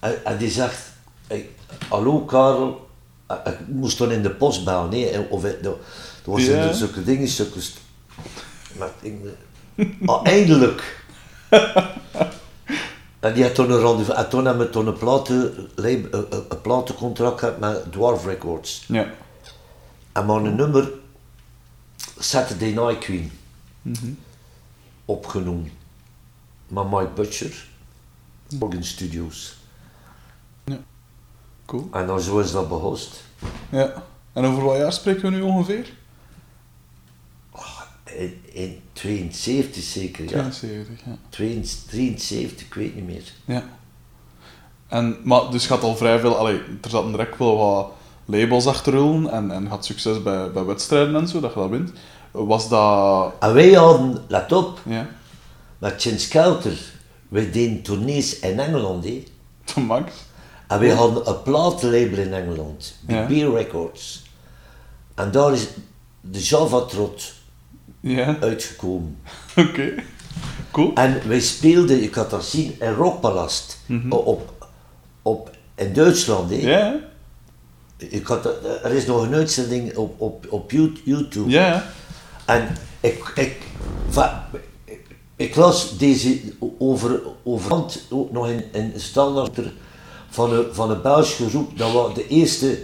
En, 0.00 0.24
en 0.24 0.36
die 0.38 0.50
zegt, 0.50 0.78
hey, 1.26 1.48
hallo 1.88 2.20
Karel, 2.20 2.83
ik 3.28 3.58
moest 3.68 3.98
dan 3.98 4.10
in 4.10 4.22
de 4.22 4.30
post 4.30 4.64
bellen, 4.64 4.90
nee, 4.90 5.30
of 5.30 5.42
dat 5.42 5.62
dat 5.62 5.76
was 6.24 6.44
Ja. 6.44 6.72
zulke 6.72 7.04
dingen, 7.04 7.28
zulke... 7.28 7.58
Maar 8.78 8.90
ik, 9.00 9.14
ah, 10.06 10.26
eindelijk, 10.26 11.04
en 13.20 13.34
die 13.34 13.42
had 13.42 13.54
toen 13.54 13.70
een 13.70 13.80
rendezvous. 13.80 14.16
En 14.18 14.28
toen 14.28 14.44
hebben 14.44 14.66
we 14.66 14.72
toen 14.72 14.86
een, 14.86 14.98
platen, 14.98 15.68
een, 15.74 16.08
een- 16.12 16.60
platencontract 16.62 17.38
gehad 17.38 17.58
met 17.58 17.92
Dwarf 17.92 18.24
Records. 18.24 18.84
Ja. 18.88 19.10
En 20.12 20.26
maar 20.26 20.36
een 20.44 20.56
nummer 20.56 20.90
Saturday 22.18 22.70
Night 22.72 22.98
Queen 22.98 23.32
opgenomen. 25.04 25.70
Met 26.68 26.90
Mike 26.90 27.10
Butcher, 27.14 27.66
Morgan 28.58 28.84
Studios. 28.84 29.56
Cool. 31.66 31.88
En 31.92 32.06
dan 32.06 32.20
zo 32.20 32.38
is 32.38 32.52
dat 32.52 32.68
begost. 32.68 33.24
Ja. 33.68 34.02
En 34.32 34.44
over 34.44 34.64
wat 34.64 34.76
jaar 34.76 34.92
spreken 34.92 35.22
we 35.22 35.30
nu 35.30 35.42
ongeveer? 35.42 35.92
In, 38.04 38.40
in 38.44 38.80
72 38.92 39.82
zeker, 39.82 40.24
ja. 40.30 40.50
72, 40.50 41.04
ja. 41.04 41.16
73, 41.28 42.66
ik 42.66 42.74
weet 42.74 42.94
niet 42.94 43.06
meer. 43.06 43.32
Ja. 43.44 43.64
En, 44.88 45.16
maar 45.22 45.50
dus 45.50 45.66
gaat 45.66 45.82
al 45.82 45.96
vrij 45.96 46.18
veel... 46.18 46.36
Allee, 46.36 46.58
er 46.82 46.90
zaten 46.90 47.10
direct 47.10 47.38
wel 47.38 47.56
wat 47.56 47.92
labels 48.24 48.66
achter 48.66 48.92
rollen 48.92 49.30
en, 49.30 49.50
en 49.50 49.66
had 49.66 49.84
succes 49.84 50.22
bij, 50.22 50.50
bij 50.50 50.64
wedstrijden 50.64 51.16
en 51.16 51.28
zo, 51.28 51.40
dat 51.40 51.54
je 51.54 51.60
dat 51.60 51.70
wint. 51.70 51.92
Was 52.30 52.68
dat... 52.68 53.32
En 53.40 53.54
wij 53.54 53.72
hadden, 53.72 54.24
let 54.28 54.52
op, 54.52 54.80
Ja, 54.84 55.08
met 55.78 56.00
Chin 56.00 56.20
Skelter, 56.20 56.92
wij 57.28 57.50
deden 57.50 57.82
tournees 57.82 58.38
in 58.38 58.60
Engeland. 58.60 59.04
Hè. 59.04 59.24
de 59.74 59.80
max. 59.90 60.12
En 60.68 60.78
wij 60.80 60.90
hadden 60.90 61.28
een 61.28 61.42
platenlabel 61.42 62.18
in 62.18 62.32
Engeland, 62.32 62.94
Big 63.00 63.28
Ja. 63.28 63.48
Records. 63.50 64.22
En 65.14 65.30
daar 65.30 65.52
is 65.52 65.66
de 66.20 66.40
Java 66.42 66.80
Trot 66.80 67.32
Ja, 68.00 68.36
uitgekomen. 68.40 69.18
oké. 69.56 69.94
Cool. 70.70 70.94
En 70.94 71.28
wij 71.28 71.40
speelden, 71.40 72.02
ik 72.02 72.14
had 72.14 72.30
dat 72.30 72.44
zien, 72.44 72.76
in 72.80 72.92
Rockpalast. 72.92 73.78
op, 74.10 74.66
op, 75.22 75.50
in 75.74 75.92
Duitsland. 75.92 76.50
Hè. 76.50 76.56
Ja, 76.56 76.96
Ik 77.96 78.26
had, 78.26 78.44
er 78.82 78.90
is 78.92 79.06
nog 79.06 79.22
een 79.22 79.34
uitzending 79.34 79.96
op, 79.96 80.20
op, 80.20 80.46
op 80.50 80.70
You- 80.70 80.92
YouTube. 81.04 81.50
ja. 81.50 81.92
En 82.44 82.76
ik, 83.00 83.32
ik, 83.34 83.56
va- 84.08 84.48
ik, 85.36 85.56
las 85.56 85.98
deze 85.98 86.40
over, 86.78 87.20
over 87.44 87.72
ook 88.10 88.30
nog 88.32 88.48
in, 88.48 88.64
in 88.72 88.92
standaard 88.96 89.58
van 90.34 90.52
een, 90.52 90.66
van 90.72 90.90
een 90.90 91.02
Belgische 91.02 91.48
groep. 91.48 91.78
Dat 91.78 91.92
was 91.92 92.14
de 92.14 92.28
eerste, 92.28 92.78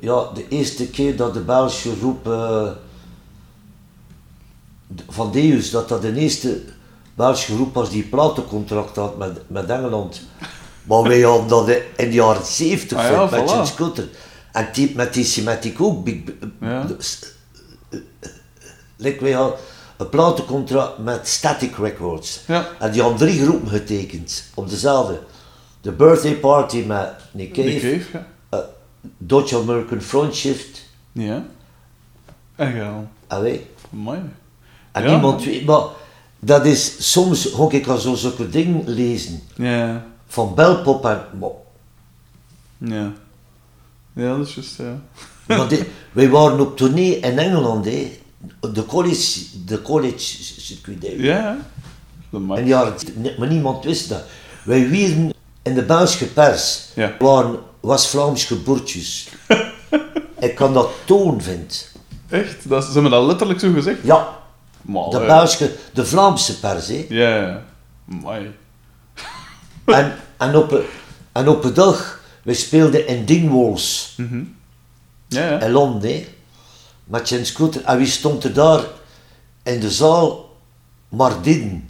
ja, 0.00 0.30
de 0.34 0.48
eerste 0.48 0.88
keer 0.88 1.16
dat 1.16 1.34
de 1.34 1.40
Belgische 1.40 1.96
groep 1.98 2.26
eh, 2.26 2.70
van 5.08 5.32
Deus, 5.32 5.70
dat 5.70 5.88
dat 5.88 6.02
de 6.02 6.14
eerste 6.14 6.62
Belgische 7.14 7.54
groep 7.54 7.74
was 7.74 7.90
die 7.90 8.02
platencontract 8.02 8.96
had 8.96 9.16
met, 9.16 9.40
met 9.46 9.70
Engeland. 9.70 10.20
Maar 10.82 11.02
wij 11.02 11.20
hadden 11.20 11.48
dat 11.48 11.68
in 11.68 12.08
de 12.08 12.12
jaren 12.12 12.44
70 12.44 12.98
Ah 12.98 13.10
ja, 13.10 13.28
met 13.30 13.50
voilà. 13.50 13.62
Scooter. 13.62 14.08
En 14.52 14.68
die, 14.72 14.92
met 14.96 15.14
die 15.14 15.24
Symmetric 15.24 15.80
ook. 15.80 16.04
Big, 16.04 16.20
Ja. 16.60 16.86
Like 18.96 19.24
wij 19.24 19.32
hadden 19.32 19.58
een 19.96 20.08
platencontract 20.08 20.98
met 20.98 21.28
Static 21.28 21.76
Records. 21.76 22.40
Ja. 22.46 22.68
En 22.78 22.92
die 22.92 23.02
hadden 23.02 23.18
drie 23.18 23.42
groepen 23.42 23.68
getekend, 23.68 24.44
op 24.54 24.68
dezelfde. 24.68 25.20
De 25.80 25.92
Birthday 25.92 26.34
Party 26.34 26.84
met 26.86 27.12
Nick 27.32 27.52
Cave, 27.52 28.00
ja. 28.12 28.26
eh, 28.48 28.58
Dutch 29.18 29.54
American 29.54 30.00
Front 30.00 30.34
Shift 30.34 30.82
Ja. 31.12 31.46
En 32.56 32.76
en 33.26 33.42
wij. 33.42 33.66
Mooi. 33.90 34.18
En 34.92 35.02
Ja. 35.02 35.10
niemand 35.10 35.44
weet, 35.44 35.64
maar 35.64 35.82
dat 36.38 36.66
is, 36.66 37.10
soms 37.12 37.46
ga 37.54 37.68
ik 37.70 37.86
al 37.86 37.98
zo 37.98 38.14
zulke 38.14 38.48
dingen 38.48 38.82
lezen, 38.88 39.40
Ja. 39.56 40.06
van 40.26 40.54
belpop 40.54 41.04
en, 41.06 41.20
maar, 41.38 41.50
Ja. 42.78 43.12
Ja, 44.12 44.36
dat 44.36 44.46
is 44.46 44.54
juist, 44.54 44.76
ja. 44.76 45.00
maar 45.56 45.68
die- 45.68 45.84
wij 46.12 46.28
waren 46.28 46.60
op 46.60 46.76
tournee 46.76 47.16
in 47.18 47.38
Engeland, 47.38 47.84
hè. 47.84 48.18
de 48.72 48.86
college, 48.86 49.40
de 49.64 49.82
college 49.82 50.18
circuit. 50.60 51.02
Ja, 51.02 51.56
ja. 52.30 52.54
De 52.54 52.64
jaren, 52.64 52.94
maar 53.38 53.48
niemand 53.48 53.84
wist 53.84 54.08
dat. 54.08 54.22
Wij 54.64 54.90
werden 54.90 55.32
in 55.68 55.74
de 55.74 55.82
Belgische 55.82 56.26
pers, 56.26 56.88
Ja. 56.94 57.14
waren 57.18 57.58
was-Vlaamse 57.80 58.56
boertjes. 58.56 59.28
ik 60.38 60.54
kan 60.54 60.74
dat 60.74 60.90
toon 61.04 61.42
vinden. 61.42 61.76
Echt? 62.28 62.68
Dat, 62.68 62.84
ze 62.84 62.92
hebben 62.92 63.10
dat 63.10 63.26
letterlijk 63.26 63.60
zo 63.60 63.72
gezegd? 63.72 63.98
Ja, 64.02 64.28
Maar, 64.82 65.04
de 65.10 65.18
eh, 65.20 65.26
Belgische, 65.26 65.72
de 65.92 66.06
Vlaamse 66.06 66.58
pers, 66.60 66.86
hè. 66.86 67.06
Ja. 67.08 67.64
Mooi. 68.04 68.50
En, 69.84 70.14
en, 70.38 70.56
op, 70.56 70.72
een- 70.72 70.84
en 71.32 71.48
op 71.48 71.64
een 71.64 71.74
dag, 71.74 72.20
we 72.42 72.54
speelden 72.54 73.06
in 73.06 73.24
Dingwalls, 73.24 74.14
Ja, 75.28 75.48
ja. 75.48 75.60
in 75.60 75.70
Londen, 75.70 76.10
hè, 76.10 76.26
met 77.04 77.28
Jens 77.28 77.48
Scooter. 77.48 77.84
En 77.84 77.98
wie 77.98 78.06
stond 78.06 78.44
er 78.44 78.52
daar 78.52 78.80
in 79.62 79.80
de 79.80 79.90
zaal? 79.90 80.56
Mardin. 81.08 81.88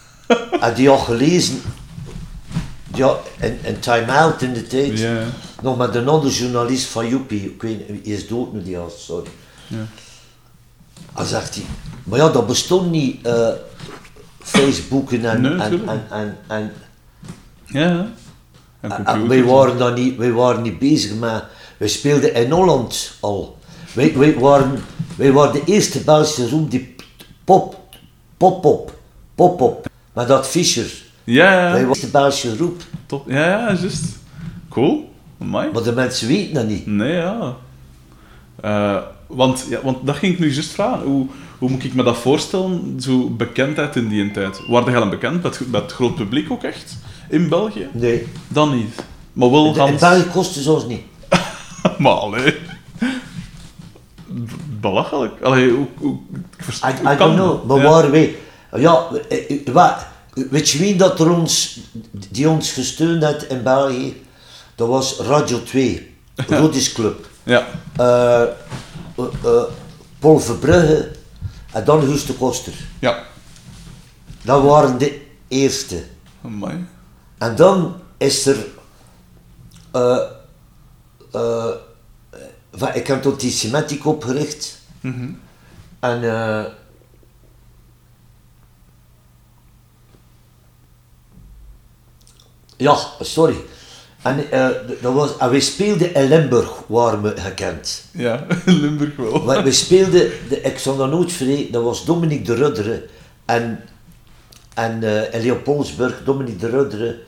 en 0.60 0.74
die 0.74 0.88
had 0.88 1.00
gelezen, 1.00 1.62
ja, 2.96 3.16
in, 3.40 3.58
in 3.62 3.78
Time 3.78 4.12
Out 4.12 4.42
in 4.42 4.52
de 4.52 4.66
tijd, 4.66 4.98
Ja, 4.98 5.22
nog 5.62 5.76
met 5.76 5.94
een 5.94 6.08
andere 6.08 6.32
journalist 6.32 6.86
van 6.86 7.08
Joepie, 7.08 7.44
ik 7.44 7.62
weet 7.62 7.88
niet, 7.88 8.06
is 8.06 8.28
dood 8.28 8.52
nu 8.52 8.62
die 8.62 8.76
gast, 8.76 8.98
sorry. 8.98 9.30
Ja. 9.66 9.86
En 11.14 11.26
zegt 11.26 11.54
hij, 11.54 11.64
maar 12.04 12.18
ja, 12.18 12.28
dat 12.28 12.46
bestond 12.46 12.90
niet, 12.90 13.26
eh 13.26 13.48
Facebooken 14.46 15.24
en, 15.24 15.40
Nee, 15.40 15.52
en, 15.52 15.88
en, 15.88 16.06
en, 16.10 16.36
en, 16.46 16.72
Ja. 17.66 18.08
En 18.80 18.90
en 18.90 19.04
computers. 19.04 19.28
wij, 19.28 19.44
waren 19.44 19.78
dan 19.78 19.94
niet, 19.94 20.16
wij 20.16 20.32
waren 20.32 20.62
niet 20.62 20.78
bezig 20.78 21.14
met, 21.14 21.44
wij 21.76 21.88
speelden 21.88 22.34
in 22.34 22.50
Holland 22.50 23.12
al. 23.20 23.58
Wij, 23.92 24.16
wij, 24.16 24.38
waren, 24.38 24.82
wij 25.16 25.32
waren 25.32 25.52
de 25.52 25.62
eerste 25.64 26.00
Belgische 26.00 26.48
roem 26.48 26.68
die 26.68 26.94
pop, 27.44 27.76
pop-pop, 28.36 28.94
pop-pop, 29.34 29.88
met 30.12 30.28
dat 30.28 30.46
Fischer. 30.46 31.04
Ja, 31.26 31.52
ja. 31.52 31.58
waren 31.70 31.80
de 31.82 31.88
eerste 31.88 32.06
Belgische 32.10 32.56
roep, 32.56 32.82
Top. 33.06 33.28
Ja, 33.30 33.46
ja, 33.48 33.66
juist. 33.80 34.04
Cool. 34.68 35.14
Mooi. 35.36 35.68
maar 35.72 35.82
de 35.82 35.92
mensen 35.92 36.28
weten 36.28 36.54
dat 36.54 36.66
niet. 36.66 36.86
Nee, 36.86 37.12
ja. 37.12 37.56
Eh, 38.60 38.96
want, 39.26 39.66
ja. 39.68 39.78
Want 39.82 40.06
dat 40.06 40.16
ging 40.16 40.32
ik 40.32 40.38
nu 40.38 40.52
juist 40.52 40.70
vragen. 40.70 41.06
Hoe, 41.06 41.26
hoe 41.58 41.70
moet 41.70 41.84
ik 41.84 41.94
me 41.94 42.02
dat 42.02 42.16
voorstellen, 42.16 42.96
zo 43.00 43.28
bekendheid 43.30 43.96
in 43.96 44.08
die 44.08 44.30
tijd? 44.30 44.66
Waren 44.68 44.90
jij 44.90 45.00
dan 45.00 45.10
bekend 45.10 45.42
met, 45.42 45.60
met 45.70 45.82
het 45.82 45.92
groot 45.92 46.14
publiek 46.14 46.50
ook 46.50 46.62
echt? 46.62 46.96
In 47.30 47.48
België? 47.48 47.88
Nee, 47.92 48.26
Dan 48.48 48.76
niet. 48.76 48.94
Maar 49.32 49.50
wel 49.50 49.66
in 49.66 49.74
gans... 49.74 50.00
België 50.00 50.24
kostte 50.32 50.62
ze 50.62 50.72
ons 50.72 50.86
niet. 50.86 51.02
Maar 51.98 52.12
allee. 52.12 52.54
Belachelijk. 54.80 55.40
Allee, 55.42 55.70
hoe, 55.70 55.86
hoe, 55.96 56.18
ik 56.56 56.64
verst- 56.64 56.84
I, 56.84 56.86
hoe 57.02 57.12
I 57.12 57.16
kan 57.16 57.36
don't 57.36 57.36
know, 57.36 57.66
maar 57.66 57.76
Ja. 57.84 57.90
waren 57.90 58.10
wij... 58.10 58.36
Ja, 58.76 59.06
eh, 59.28 59.50
eh, 59.50 59.72
wa- 59.72 60.06
weet 60.36 60.68
je 60.70 60.78
wie 60.78 60.96
dat 60.96 61.20
er 61.20 61.30
ons, 61.30 61.78
die 62.10 62.48
ons 62.48 62.72
gesteund 62.72 63.24
heeft 63.24 63.48
in 63.48 63.62
België? 63.62 64.22
Dat 64.74 64.88
was 64.88 65.18
Radio 65.18 65.62
2, 65.62 66.14
Rodis 66.60 66.92
Club. 66.92 67.28
Ja. 67.42 67.66
Eh, 67.96 68.42
eh, 68.42 68.48
eh, 69.44 69.62
Paul 70.18 70.38
Verbrugge 70.40 71.10
en 71.72 71.84
dan 71.84 72.02
Guus 72.02 72.26
de 72.26 72.32
Koster. 72.32 72.72
Ja. 72.98 73.24
Dat 74.42 74.62
waren 74.62 74.98
de 74.98 75.20
eerste. 75.48 76.04
Amai. 76.44 76.86
En 77.38 77.56
dan 77.56 77.94
is 78.16 78.46
er... 78.46 78.56
van- 82.72 82.94
ik 82.94 83.06
heb 83.06 83.22
tot 83.22 83.40
die 83.40 83.50
Symmetric 83.50 84.06
opgericht. 84.06 84.78
En... 86.00 86.20
ja, 92.76 92.96
sorry. 93.20 93.56
En, 94.22 94.50
eh, 94.50 94.68
dat 95.00 95.12
was, 95.12 95.36
en 95.36 95.50
wij 95.50 95.60
speelden 95.60 96.14
in 96.14 96.28
Limburg, 96.28 96.70
waren 96.86 97.22
we 97.22 97.32
gekend. 97.36 98.04
Ja, 98.10 98.46
Limburg 98.64 99.16
wel. 99.16 99.46
We, 99.46 99.62
we 99.62 99.72
speelden, 99.72 100.30
de, 100.48 100.60
ik 100.60 100.78
zal 100.78 100.96
dat 100.96 101.10
nooit 101.10 101.32
vergeten, 101.32 101.72
dat 101.72 101.82
was 101.82 102.04
Dominique 102.04 102.44
de 102.44 102.54
Rudderen 102.54 103.02
en, 103.44 103.84
en 104.74 105.02
eh, 105.02 105.34
in 105.34 105.46
Leopoldsburg, 105.46 106.24
Dominique 106.24 106.58
de 106.58 106.68
Rudderen 106.70 107.18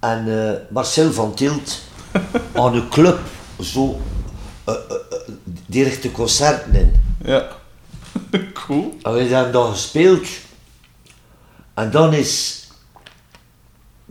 en 0.00 0.48
eh, 0.48 0.52
Marcel 0.70 1.12
van 1.12 1.34
Tilt 1.34 1.80
aan 2.54 2.74
een 2.74 2.88
club, 2.88 3.18
zo, 3.60 4.00
eh, 4.64 4.74
eh, 4.74 4.96
eh, 5.10 5.18
die 5.66 5.84
richtte 5.84 6.12
concerten 6.12 6.74
in. 6.74 6.92
Ja. 7.24 7.48
cool. 8.66 8.96
En 9.02 9.12
we 9.12 9.20
hebben 9.20 9.52
dan 9.52 9.72
gespeeld 9.72 10.28
en 11.74 11.90
dan 11.90 12.12
is 12.14 12.61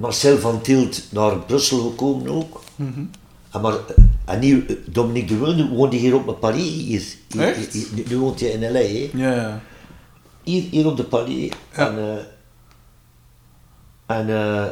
Marcel 0.01 0.37
van 0.37 0.61
Tilt 0.61 1.03
naar 1.11 1.37
Brussel 1.39 1.89
gekomen 1.89 2.29
ook. 2.29 2.61
En, 3.51 3.61
maar, 3.61 3.73
en 4.25 4.39
nu, 4.39 4.65
eh, 4.67 4.75
Dominique 4.85 5.27
de 5.33 5.39
Wilde 5.39 5.67
woonde 5.67 5.95
hier 5.95 6.15
op 6.15 6.25
mijn 6.25 6.39
palier 6.39 6.71
hier. 6.71 7.03
Hier- 7.29 7.41
Echt? 7.41 7.73
hier- 7.73 8.07
nu 8.07 8.17
woont 8.17 8.39
hij 8.39 8.49
in 8.49 8.71
L.A. 8.71 8.79
hè. 8.79 9.09
Ja, 9.13 9.33
ja. 9.35 9.61
Hier, 10.43 10.63
hier 10.71 10.85
op 10.87 10.97
de. 10.97 11.05
Ja. 11.75 11.87
En, 11.87 11.97
eh, 11.97 12.23
En, 14.05 14.29
eh, 14.29 14.63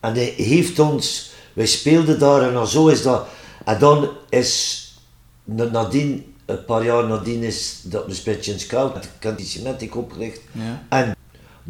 en 0.00 0.14
hij 0.14 0.32
heeft 0.36 0.78
ons, 0.78 1.32
wij 1.52 1.66
speelden 1.66 2.18
daar 2.18 2.42
en 2.42 2.52
dan 2.52 2.66
zo 2.66 2.86
is 2.88 3.02
dat. 3.02 3.26
En 3.64 3.78
dan 3.78 4.08
is, 4.28 4.84
na- 5.44 5.64
nadien, 5.64 6.34
een 6.46 6.64
paar 6.64 6.84
jaar 6.84 7.06
nadien 7.06 7.42
is 7.42 7.80
dat 7.84 8.06
een 8.08 8.16
beetje 8.24 8.52
in 8.52 8.60
Scout, 8.60 9.08
Symmetric 9.36 9.96
opgericht. 9.96 10.40
Ja. 10.52 10.82
En 10.88 11.16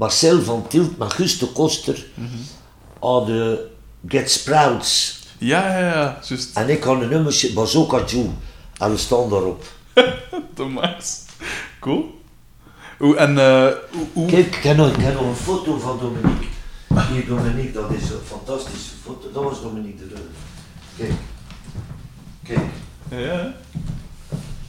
Marcel 0.04 0.42
van 0.42 0.66
met 0.98 1.12
Guus 1.12 1.38
de 1.38 1.46
Koster 1.46 2.06
hadden 3.00 3.58
Get 4.08 4.30
Sprouts. 4.30 5.18
Ja, 5.38 5.78
ja, 5.78 5.88
ja, 5.88 6.18
juist. 6.28 6.56
En 6.56 6.68
ik 6.68 6.82
had 6.82 7.00
een 7.02 7.08
nummertje, 7.08 7.52
Bazooka 7.52 8.04
Joe. 8.04 8.26
En 8.78 8.90
we 8.90 8.96
staan 8.96 9.28
daarop. 9.30 9.64
De 10.56 10.62
max. 10.64 11.24
Cool. 11.80 12.20
Hoe, 12.98 13.16
en 13.16 13.34
hoe, 13.92 14.06
hoe- 14.12 14.26
Kijk, 14.26 14.56
ik 14.56 14.62
heb, 14.62 14.76
nog, 14.76 14.88
ik 14.90 15.00
heb 15.00 15.14
nog 15.14 15.22
een 15.22 15.34
foto 15.34 15.78
van 15.78 15.98
Dominique. 15.98 16.46
Hier, 17.12 17.26
Dominique, 17.26 17.72
dat 17.72 17.90
is 17.92 18.10
een 18.10 18.18
fantastische 18.26 18.90
foto. 19.04 19.32
Dat 19.32 19.42
was 19.44 19.62
Dominique 19.62 20.08
de. 20.08 20.14
Kijk. 20.96 21.12
Kijk. 22.44 22.60
Ja, 23.10 23.18
ja. 23.18 23.54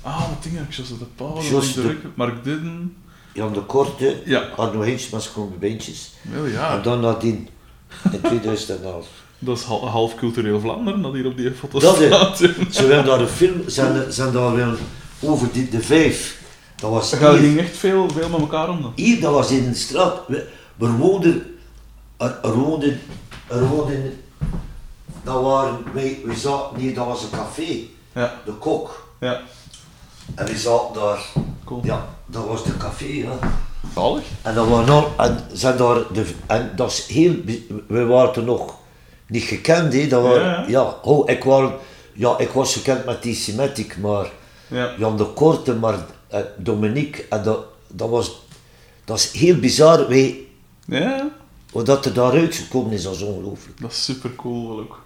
Ah, 0.02 0.20
wat 0.30 0.44
dingen, 0.44 0.64
ik 0.64 0.74
zoals 0.74 0.90
de 0.90 1.06
pauze, 1.16 1.50
Jos 1.52 1.74
de 1.74 1.82
de- 1.82 1.88
druk, 1.88 2.06
Mark 2.16 2.44
Didden. 2.44 2.96
Jan 3.34 3.54
de 3.54 3.62
Korte 3.62 4.22
Ja. 4.26 4.48
had 4.56 4.74
nog 4.74 4.84
eens 4.86 5.10
met 5.10 5.22
zijn 5.22 5.58
beentjes. 5.60 6.12
Wel 6.22 6.46
ja, 6.46 6.74
En 6.76 6.82
dan 6.82 7.00
nadien, 7.00 7.50
in 8.12 8.22
2011. 8.30 9.08
dat 9.40 9.58
is 9.58 9.64
hal- 9.64 9.88
half 9.88 10.16
cultureel 10.16 10.60
Vlaanderen 10.60 11.02
dat 11.02 11.14
hier 11.14 11.26
op 11.26 11.38
die 11.38 11.52
foto 11.52 11.80
Dat 11.80 12.00
is- 12.00 12.08
staat. 12.08 12.38
Ze 12.72 12.80
hebben 12.86 13.06
daar 13.06 13.20
een 13.20 13.28
film, 13.28 13.62
zijn, 13.70 14.12
zijn 14.14 14.32
daar 14.32 14.56
wel 14.56 14.74
over 15.20 15.48
die, 15.52 15.70
de 15.70 15.82
vijf. 15.82 16.40
Dat 16.76 16.90
was 16.92 17.12
hier, 17.20 17.30
ging 17.34 17.60
echt 17.60 17.78
veel, 17.78 18.10
veel 18.10 18.30
met 18.30 18.40
elkaar 18.40 18.70
om 18.70 18.82
dan. 18.82 18.94
hier, 18.96 19.22
dat 19.22 19.34
was 19.34 19.52
in 19.52 19.70
de 19.70 19.76
straat. 19.76 20.20
We, 20.28 20.48
we 20.76 20.90
woonden, 20.92 21.58
er, 22.18 22.40
er 22.44 22.54
woonden, 22.54 23.00
er 23.48 23.68
woonden, 23.68 24.20
dat 25.24 25.42
waren, 25.42 25.78
wij, 25.94 26.20
we 26.26 26.36
zaten 26.36 26.80
hier, 26.80 26.94
dat 26.94 27.06
was 27.06 27.24
een 27.24 27.30
café, 27.30 27.78
Ja, 28.14 28.42
de 28.46 28.52
kok. 28.52 29.08
ja, 29.20 29.42
En 30.36 30.46
we 30.46 30.58
zaten 30.58 30.94
daar, 31.02 31.26
cool. 31.64 31.82
ja, 31.84 32.06
dat 32.32 32.46
was 32.46 32.64
de 32.64 32.78
café, 32.78 33.06
ja. 33.06 33.38
Zalig. 33.96 34.24
En, 34.42 34.56
dat 34.56 34.68
waren 34.68 34.90
al, 34.90 35.12
en, 35.18 35.40
zijn 35.54 35.78
daar 35.78 35.96
de, 36.14 36.26
en 36.48 36.72
dat 36.76 36.92
is 36.92 37.06
heel, 37.06 37.36
we 37.88 38.06
waren 38.06 38.34
toen 38.34 38.46
nog 38.46 38.76
niet 39.28 39.44
gekend, 39.44 39.94
hè. 39.94 40.08
Dat 40.08 40.24
waren, 40.24 40.70
Ja, 40.70 40.96
oh, 41.02 41.30
ik, 41.30 41.44
waren, 41.44 41.74
ja, 42.14 42.38
ik 42.38 42.50
was 42.50 42.74
gekend 42.74 43.06
met 43.06 43.24
die 43.24 43.36
Symmetric, 43.36 43.98
maar 43.98 44.28
Ja. 44.68 44.94
Jan 44.98 45.18
de 45.18 45.26
Korte, 45.26 45.76
maar 45.76 45.96
eh, 46.28 46.40
Dominique, 46.58 47.26
en 47.30 47.44
dat, 47.44 47.60
dat 47.88 48.10
was, 48.10 48.42
dat 49.06 49.18
is 49.18 49.32
heel 49.32 49.56
bizar, 49.60 50.08
wij, 50.08 50.40
Ja, 50.86 51.30
hoe 51.72 51.84
dat 51.84 52.06
er 52.06 52.14
daaruit 52.14 52.56
gekomen 52.56 52.92
is, 52.92 53.04
dat 53.04 53.16
is 53.16 53.22
ongelooflijk. 53.22 53.82
dat 53.82 53.92
is 53.92 54.04
super 54.04 54.36
cool 54.36 54.80
ook. 54.80 55.00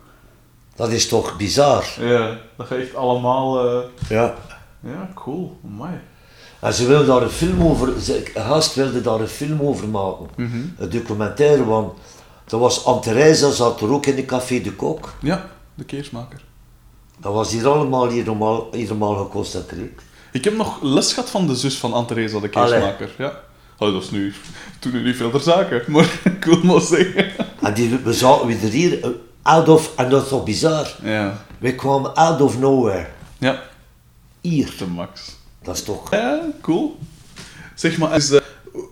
Dat 0.75 0.89
is 0.89 1.07
toch 1.07 1.37
bizar, 1.37 1.85
Ja, 1.99 2.37
dat 2.57 2.71
echt 2.71 2.95
allemaal... 2.95 3.69
eh, 3.69 3.83
ja. 4.09 4.35
Ja, 4.79 5.09
cool. 5.15 5.57
Amai. 5.65 5.99
En 6.59 6.73
ze 6.73 6.85
wilden 6.87 7.07
daar 7.07 7.21
een 7.21 7.29
film 7.29 7.61
over, 7.63 7.99
ze, 8.01 8.31
wilde 8.75 9.01
daar 9.01 9.19
een 9.19 9.27
film 9.27 9.61
over 9.61 9.87
maken, 9.87 10.25
Mhm. 10.35 10.57
een 10.77 10.89
documentaire, 10.89 11.65
want 11.65 11.93
dat 12.47 12.59
was 12.59 12.83
zat 13.53 13.81
er 13.81 13.91
ook 13.91 14.05
in 14.05 14.15
de 14.15 14.25
Café 14.25 14.61
de 14.61 14.71
Kok. 14.73 15.13
Ja, 15.21 15.49
de 15.73 15.83
keersmaker. 15.83 16.43
Dat 17.19 17.33
was 17.33 17.51
hier 17.51 17.67
allemaal 17.67 18.07
hier 18.09 18.27
allemaal, 18.27 18.67
hier 18.71 18.89
allemaal 18.89 19.15
geconcentreerd. 19.15 20.01
Ik 20.31 20.43
heb 20.43 20.55
nog 20.55 20.81
les 20.81 21.13
gehad 21.13 21.29
van 21.29 21.47
de 21.47 21.55
zus 21.55 21.77
van 21.77 21.93
Anne-Theresa, 21.93 22.39
de 22.39 22.49
keersmaker. 22.49 23.09
Ja. 23.17 23.39
Oh, 23.77 23.93
dat 23.93 24.03
is 24.03 24.09
nu... 24.11 24.33
Toen 24.79 25.03
niet 25.03 25.15
veel 25.15 25.31
ter 25.31 25.39
zake, 25.41 25.83
maar 25.91 26.19
ik 26.23 26.45
wil 26.45 26.63
maar 26.63 26.81
zeggen. 26.81 27.31
En 27.61 27.73
die, 27.73 27.97
we 28.03 28.13
zaten 28.13 28.47
weer 28.47 28.57
hier, 28.57 29.03
eh, 29.03 29.09
out 29.41 29.69
of, 29.69 29.91
en 29.95 30.09
dat 30.09 30.23
is 30.23 30.29
toch 30.29 30.43
bizar, 30.43 30.95
Ja. 31.03 31.45
wij 31.59 31.73
kwamen 31.75 32.15
out 32.15 32.41
of 32.41 32.59
nowhere, 32.59 33.07
Ja, 33.37 33.61
hier. 34.41 34.73
de 34.77 34.87
max. 34.87 35.34
Dat 35.65 35.75
is 35.75 35.83
toch... 35.83 36.11
Ja, 36.11 36.41
cool. 36.61 36.97
Zeg 37.75 37.97
maar, 37.97 38.15
is, 38.15 38.31
eh, 38.31 38.41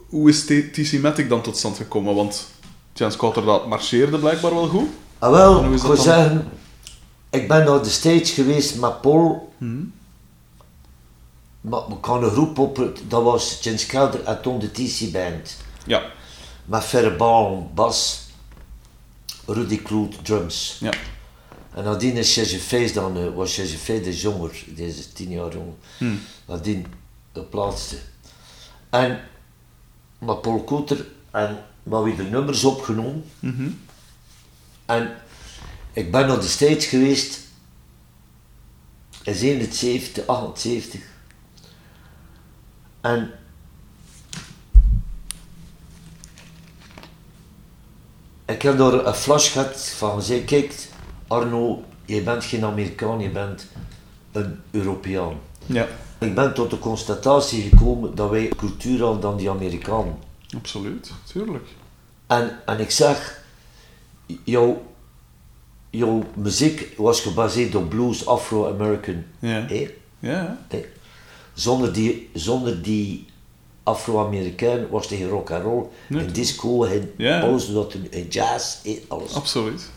hoe 0.10 0.30
is 0.30 0.46
TC 0.46 1.00
Matic 1.02 1.30
dan 1.30 1.42
tot 1.42 1.58
stand 1.58 1.78
gekomen? 1.78 2.16
Want 2.16 2.48
Jan 2.94 3.12
Scouter 3.12 3.46
dat 3.46 3.68
marcheerde 3.68 4.20
blijkbaar 4.20 4.54
wel 4.54 4.68
goed. 4.68 4.90
Ah, 5.20 5.32
wel, 5.32 5.74
ik 5.74 5.82
wil 5.82 5.98
zeggen, 5.98 6.52
ik 7.30 7.48
ben 7.48 7.66
naar 7.66 7.84
de 7.84 7.90
stage 7.90 8.26
geweest 8.26 8.76
met 8.80 9.02
Paul, 9.02 9.54
Mhm. 9.58 9.84
maar 11.62 11.82
we 11.90 11.96
een 12.24 12.30
groep 12.32 12.60
op, 12.60 12.92
dat 13.08 13.24
was 13.24 13.58
Jens 13.62 13.86
Kelder 13.86 14.24
en 14.24 14.42
Ton 14.42 14.60
de 14.60 14.72
TC 14.72 15.12
Band. 15.12 15.58
Ja. 15.86 16.02
Met 16.66 16.84
Baum, 17.18 17.70
bas, 17.74 18.28
Rudy 19.46 19.82
Kloet, 19.82 20.26
drums. 20.26 20.78
Ja. 20.80 20.92
En 21.76 21.84
nadien 21.84 22.18
is 22.18 22.56
Feest 22.56 22.94
dan, 22.94 23.18
eh, 23.18 23.34
was 23.36 23.54
Feest 23.54 24.06
is 24.06 24.22
jonger, 24.22 24.64
deze 24.68 25.14
tien 25.14 25.30
jaar 25.30 25.54
jong. 25.54 25.74
Hm. 25.98 26.16
Nadien 26.48 26.86
geplaatste. 27.34 27.96
En 28.90 29.22
met 30.20 30.42
Paul 30.42 30.64
Koeter 30.64 31.08
en 31.32 31.66
maar 31.84 32.04
weer 32.04 32.16
de 32.16 32.24
nummers 32.24 32.64
opgenomen. 32.64 33.26
Mhm. 33.40 33.70
En 34.86 35.16
ik 35.94 36.12
ben 36.12 36.28
de 36.28 36.48
stage 36.48 36.82
geweest 36.82 37.40
in 39.24 39.36
77, 39.36 40.28
78. 40.28 41.02
En 43.02 43.32
ik 48.46 48.62
heb 48.62 48.78
daar 48.78 49.06
een 49.06 49.14
flash 49.14 49.52
gehad 49.52 49.90
van 49.90 50.22
zei, 50.22 50.44
kijk 50.44 50.92
Arno, 51.34 51.84
je 52.06 52.22
bent 52.22 52.44
geen 52.44 52.64
Amerikaan, 52.66 53.20
je 53.20 53.30
bent 53.30 53.68
een 54.32 54.60
Europeaan. 54.72 55.34
Ja, 55.66 55.88
Ik 56.20 56.36
ben 56.36 56.54
tot 56.54 56.70
de 56.70 56.80
constatatie 56.80 57.62
gekomen 57.70 58.16
dat 58.16 58.30
wij 58.30 58.48
cultuur 58.58 59.00
hadden 59.02 59.22
dan 59.22 59.38
die 59.38 59.50
Amerikanen. 59.50 60.16
absoluut. 60.56 61.12
Tuurlijk. 61.24 61.68
En, 62.28 62.60
en 62.66 62.80
ik 62.80 62.92
zeg, 62.92 63.44
jouw, 64.44 64.82
jouw 65.90 66.24
muziek 66.34 66.94
was 66.98 67.22
gebaseerd 67.22 67.76
op 67.76 67.90
blues, 67.90 68.26
Afro-American. 68.26 69.24
Ja. 69.40 69.66
Ja. 70.20 70.58
Zonder 71.54 71.94
die, 71.94 72.30
zonder 72.34 72.82
die 72.82 73.26
Afro-Amerikaan 73.84 74.90
was 74.90 75.12
er 75.12 75.18
geen 75.18 75.30
rock 75.30 75.52
and 75.52 75.64
roll, 75.64 75.86
geen 76.12 76.34
disco, 76.34 76.80
geen 76.80 77.12
Ja. 77.18 77.58
geen 77.60 78.28
jazz, 78.30 78.84
hè, 78.84 79.02
alles. 79.08 79.34
Absoluut. 79.34 79.90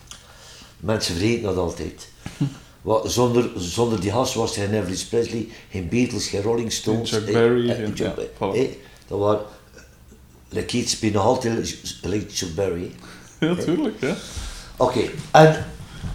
Mensen 0.77 1.15
vergeten 1.17 1.43
dat 1.43 1.57
altijd. 1.57 2.09
Wat, 2.83 3.13
zonder, 3.13 3.51
zonder 3.57 4.01
die 4.01 4.11
gast 4.11 4.35
was 4.35 4.57
er 4.57 4.63
geen 4.63 4.75
Elvis 4.75 5.05
Presley, 5.07 5.49
geen 5.71 5.89
Beatles, 5.89 6.29
geen 6.29 6.43
Rolling 6.43 6.73
Stones. 6.73 7.11
Chuck 7.11 7.33
Berry, 7.33 7.75
geen- 7.75 7.97
Chuck 7.97 8.17
ja. 8.39 8.55
Dat 9.09 9.19
waren, 9.19 9.41
altijd, 11.21 11.77
like 12.03 12.27
Chuck 12.35 12.55
Berry. 12.55 12.91
Ja, 13.41 13.55
tuurlijk. 13.55 14.01
Ja. 14.01 14.17
Oké, 14.77 15.01
en, 15.31 15.67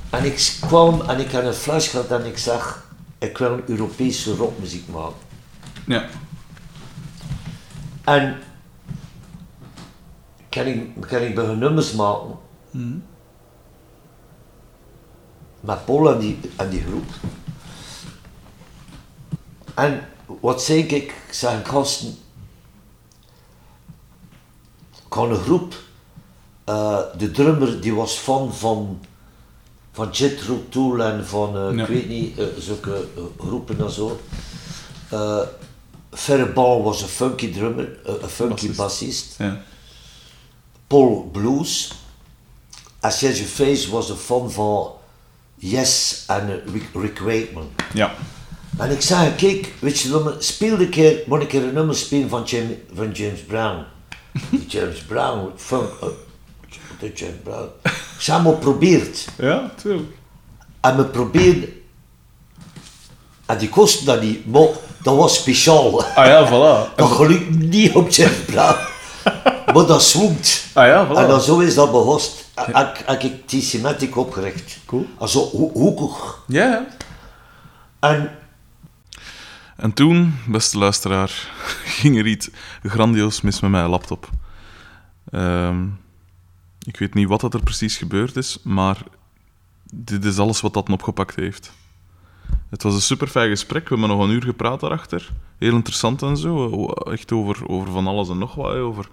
en 0.09 0.25
ik 0.25 0.57
kwam 0.67 1.01
en 1.01 1.19
ik 1.19 1.31
had 1.31 1.43
een 1.43 1.53
flash 1.53 1.89
gehad 1.89 2.11
en 2.11 2.25
ik 2.25 2.37
zag, 2.37 2.89
ik 3.19 3.37
wil 3.37 3.51
een 3.51 3.63
Europese 3.65 4.35
rockmuziek 4.35 4.87
maken. 4.87 5.15
Ja. 5.87 6.09
En 8.03 8.37
kan 10.49 10.65
ik, 10.65 10.81
kan 11.07 11.21
ik 11.21 11.35
beginnen 11.35 11.59
nummers 11.59 11.91
maken 11.91 12.35
Mhm. 12.71 12.97
Met 15.61 15.85
Paul 15.85 16.11
en 16.13 16.19
die, 16.19 16.39
en 16.55 16.69
die 16.69 16.83
groep. 16.83 17.09
En 19.73 20.07
wat 20.41 20.63
zei 20.63 20.79
ik? 20.79 20.91
Ik 20.91 21.13
zei 21.31 21.63
gasten, 21.63 22.17
ik 25.07 25.13
had 25.13 25.29
een 25.29 25.35
groep, 25.35 25.75
eh, 26.63 26.99
de 27.17 27.31
drummer 27.31 27.81
die 27.81 27.93
was 27.95 28.13
fan 28.13 28.53
van, 28.53 28.99
van 29.91 30.09
Jethro 30.09 30.63
Tull 30.69 30.99
en 30.99 31.25
van, 31.27 31.57
eh, 31.57 31.75
Ja. 31.75 31.81
ik 31.81 31.87
weet 31.87 32.09
niet, 32.09 32.39
eh, 32.39 32.45
zulke 32.57 33.07
groepen 33.39 33.79
en 33.79 33.91
zo. 33.91 34.19
Ferre 36.11 36.45
Ball 36.45 36.81
was 36.81 37.01
een 37.01 37.07
funky 37.07 37.53
drummer, 37.53 37.99
een 38.21 38.29
funky 38.29 38.75
Bassist. 38.75 39.35
Ja. 39.37 39.61
Paul 40.87 41.29
Blues. 41.31 41.91
En 42.99 43.11
Sergio 43.11 43.45
Face 43.45 43.91
was 43.91 44.09
een 44.09 44.17
fan 44.17 44.51
van 44.51 44.91
Yes 45.63 46.23
en 46.27 46.61
Rick, 46.73 46.83
Rick 46.93 47.19
Wakeman. 47.19 47.69
Ja. 47.93 48.11
En 48.77 48.91
ik 48.91 49.01
zei, 49.01 49.35
kijk, 49.35 49.73
weet 49.79 49.99
je, 49.99 50.09
nummer, 50.09 50.35
speel 50.39 50.79
een 50.79 50.89
keer, 50.89 51.23
moet 51.25 51.37
ik 51.37 51.43
een 51.43 51.49
keer 51.49 51.63
een 51.63 51.73
nummer 51.73 51.95
spelen 51.95 52.29
van, 52.29 52.47
van 52.93 53.11
James 53.11 53.41
Brown. 53.47 53.83
Die 54.49 54.65
James 54.67 54.99
Brown, 54.99 55.51
funk, 55.57 55.89
eh, 56.01 56.07
de 56.99 57.11
James 57.13 57.35
Brown. 57.43 57.69
Ik 57.83 58.27
zei, 58.27 58.41
maar 58.41 58.53
probeert. 58.53 59.27
Ja, 59.37 59.71
tuurlijk. 59.81 60.11
En 60.81 60.97
we 60.97 61.05
probeerden. 61.05 61.69
En 63.45 63.57
die 63.57 63.69
kostte 63.69 64.05
dat 64.05 64.21
niet, 64.21 64.45
maar 64.45 64.67
dat 65.03 65.15
was 65.15 65.35
speciaal. 65.35 66.03
Ah 66.03 66.25
ja, 66.25 66.47
voilà. 66.47 66.95
Dat 66.95 67.09
gelukt 67.09 67.49
niet 67.49 67.91
op 67.91 68.09
James 68.09 68.41
Brown. 68.45 68.90
Maar 69.73 69.85
dat 69.85 70.03
zwoemt. 70.03 70.63
Ah 70.73 70.85
ja, 70.87 71.07
voilà. 71.07 71.17
En 71.17 71.27
dan 71.27 71.41
zo 71.41 71.59
is 71.59 71.75
dat 71.75 71.91
behost. 71.91 72.49
Heb 72.55 72.97
heb 73.05 73.21
ik 73.21 73.49
die 73.49 73.61
Symmetric 73.61 74.17
opgericht. 74.17 74.77
Cool. 74.85 75.07
Also 75.17 75.39
ho- 75.49 75.71
hoekig. 75.73 76.43
Ja, 76.47 76.65
ja. 76.65 76.85
En 77.99 78.31
En 79.77 79.93
toen, 79.93 80.35
beste 80.47 80.77
luisteraar, 80.77 81.51
ging 81.99 82.17
er 82.17 82.25
iets 82.27 82.49
grandioos 82.83 83.41
mis 83.41 83.59
met 83.59 83.71
mijn 83.71 83.89
laptop. 83.89 84.29
Ehm, 85.31 85.85
ik 86.85 86.97
weet 86.97 87.13
niet 87.13 87.27
wat 87.27 87.41
dat 87.41 87.53
er 87.53 87.63
precies 87.63 87.97
gebeurd 87.97 88.35
is, 88.35 88.57
maar 88.63 88.97
dit 89.93 90.25
is 90.25 90.37
alles 90.37 90.61
wat 90.61 90.73
dat 90.73 90.89
opgepakt 90.89 91.35
heeft. 91.35 91.71
Het 92.71 92.83
was 92.83 92.93
een 92.93 93.01
super 93.01 93.27
fijn 93.27 93.49
gesprek. 93.49 93.89
We 93.89 93.95
hebben 93.95 94.17
nog 94.17 94.27
een 94.27 94.33
uur 94.33 94.43
gepraat 94.43 94.79
daarachter. 94.79 95.31
Heel 95.57 95.73
interessant 95.73 96.21
en 96.21 96.37
zo. 96.37 96.87
Echt 96.87 97.31
over, 97.31 97.67
over 97.67 97.91
van 97.91 98.07
alles 98.07 98.29
en 98.29 98.37
nog 98.37 98.55
wat. 98.55 98.75
Over 98.75 99.07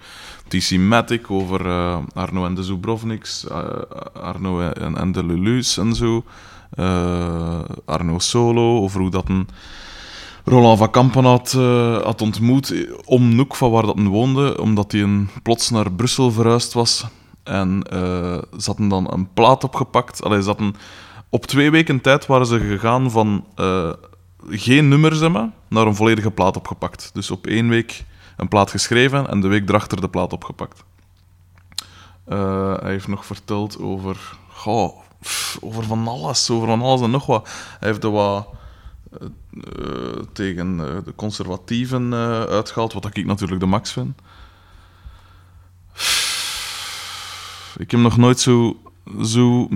TC 0.49 0.71
Matic, 0.71 1.31
over 1.31 1.67
eh, 1.67 1.99
Arno 2.15 2.45
en 2.45 2.55
de 2.55 2.63
Zubrovniks, 2.63 3.49
eh, 3.49 3.67
Arno 4.13 4.61
en, 4.71 5.13
de 5.13 5.25
Lulus 5.25 5.79
en 5.79 5.95
zo. 5.95 6.25
Eh, 6.71 7.61
Arno 7.85 8.19
Solo, 8.19 8.79
over 8.79 9.01
hoe 9.01 9.11
dat 9.11 9.29
een 9.29 9.49
Roland 10.45 10.79
van 10.79 10.91
Kampen 10.91 11.25
had, 11.25 11.53
had 12.05 12.23
ontmoet 12.23 12.87
om 13.05 13.35
Noek 13.35 13.55
van 13.57 13.71
waar 13.71 13.87
dat 13.87 13.97
een 13.97 14.09
woonde, 14.09 14.61
omdat 14.61 14.93
hij 14.93 15.03
een, 15.03 15.29
plots 15.43 15.71
naar 15.71 15.93
Brussel 15.93 16.31
verhuisd 16.31 16.73
was. 16.73 17.07
En 17.49 17.83
eh, 17.83 18.39
ze 18.59 18.65
hadden 18.65 18.89
dan 18.89 19.13
een 19.13 19.33
plaat 19.33 19.65
opgepakt. 19.65 20.25
Allee, 20.25 20.43
ze 20.43 20.47
hadden, 20.47 20.75
op 21.31 21.47
twee 21.47 21.71
weken 21.71 22.01
tijd 22.01 22.27
waren 22.27 22.47
ze 22.47 22.61
gegaan 22.61 23.11
van 23.11 23.47
eh, 23.55 23.93
geen 24.49 24.89
nummers 24.89 25.21
hebben 25.21 25.55
naar 25.69 25.87
een 25.87 25.95
volledige 25.95 26.31
plaat 26.31 26.57
opgepakt. 26.57 27.11
Dus 27.13 27.31
op 27.31 27.47
één 27.47 27.69
week 27.69 28.05
een 28.37 28.49
plaat 28.49 28.71
geschreven 28.71 29.29
en 29.29 29.41
de 29.41 29.49
week 29.49 29.69
erachter 29.69 30.01
de 30.01 30.09
plaat 30.09 30.33
opgepakt. 30.33 30.85
Eh, 32.25 32.75
hij 32.81 32.91
heeft 32.91 33.09
nog 33.09 33.27
verteld 33.27 33.79
over, 33.79 34.37
over 35.61 35.85
van 35.85 36.09
alles, 36.09 36.51
over 36.51 36.67
van 36.67 36.83
alles 36.83 37.01
en 37.01 37.11
nog 37.11 37.27
wat. 37.27 37.49
Hij 37.79 37.89
heeft 37.89 38.05
er 38.05 38.11
wat 38.11 38.49
eh, 39.21 39.29
tegen 40.33 40.77
de 40.77 41.13
conservatieven 41.17 42.13
eh, 42.13 42.43
uitgehaald, 42.43 42.93
wat 42.93 43.17
ik 43.17 43.27
natuurlijk 43.27 43.61
de 43.61 43.67
max 43.67 43.93
vind. 43.93 44.21
Ik 47.77 47.91
heb 47.91 48.01
nog 48.01 48.17
nooit 48.17 48.41
zo, 48.41 48.77
zo 49.23 49.67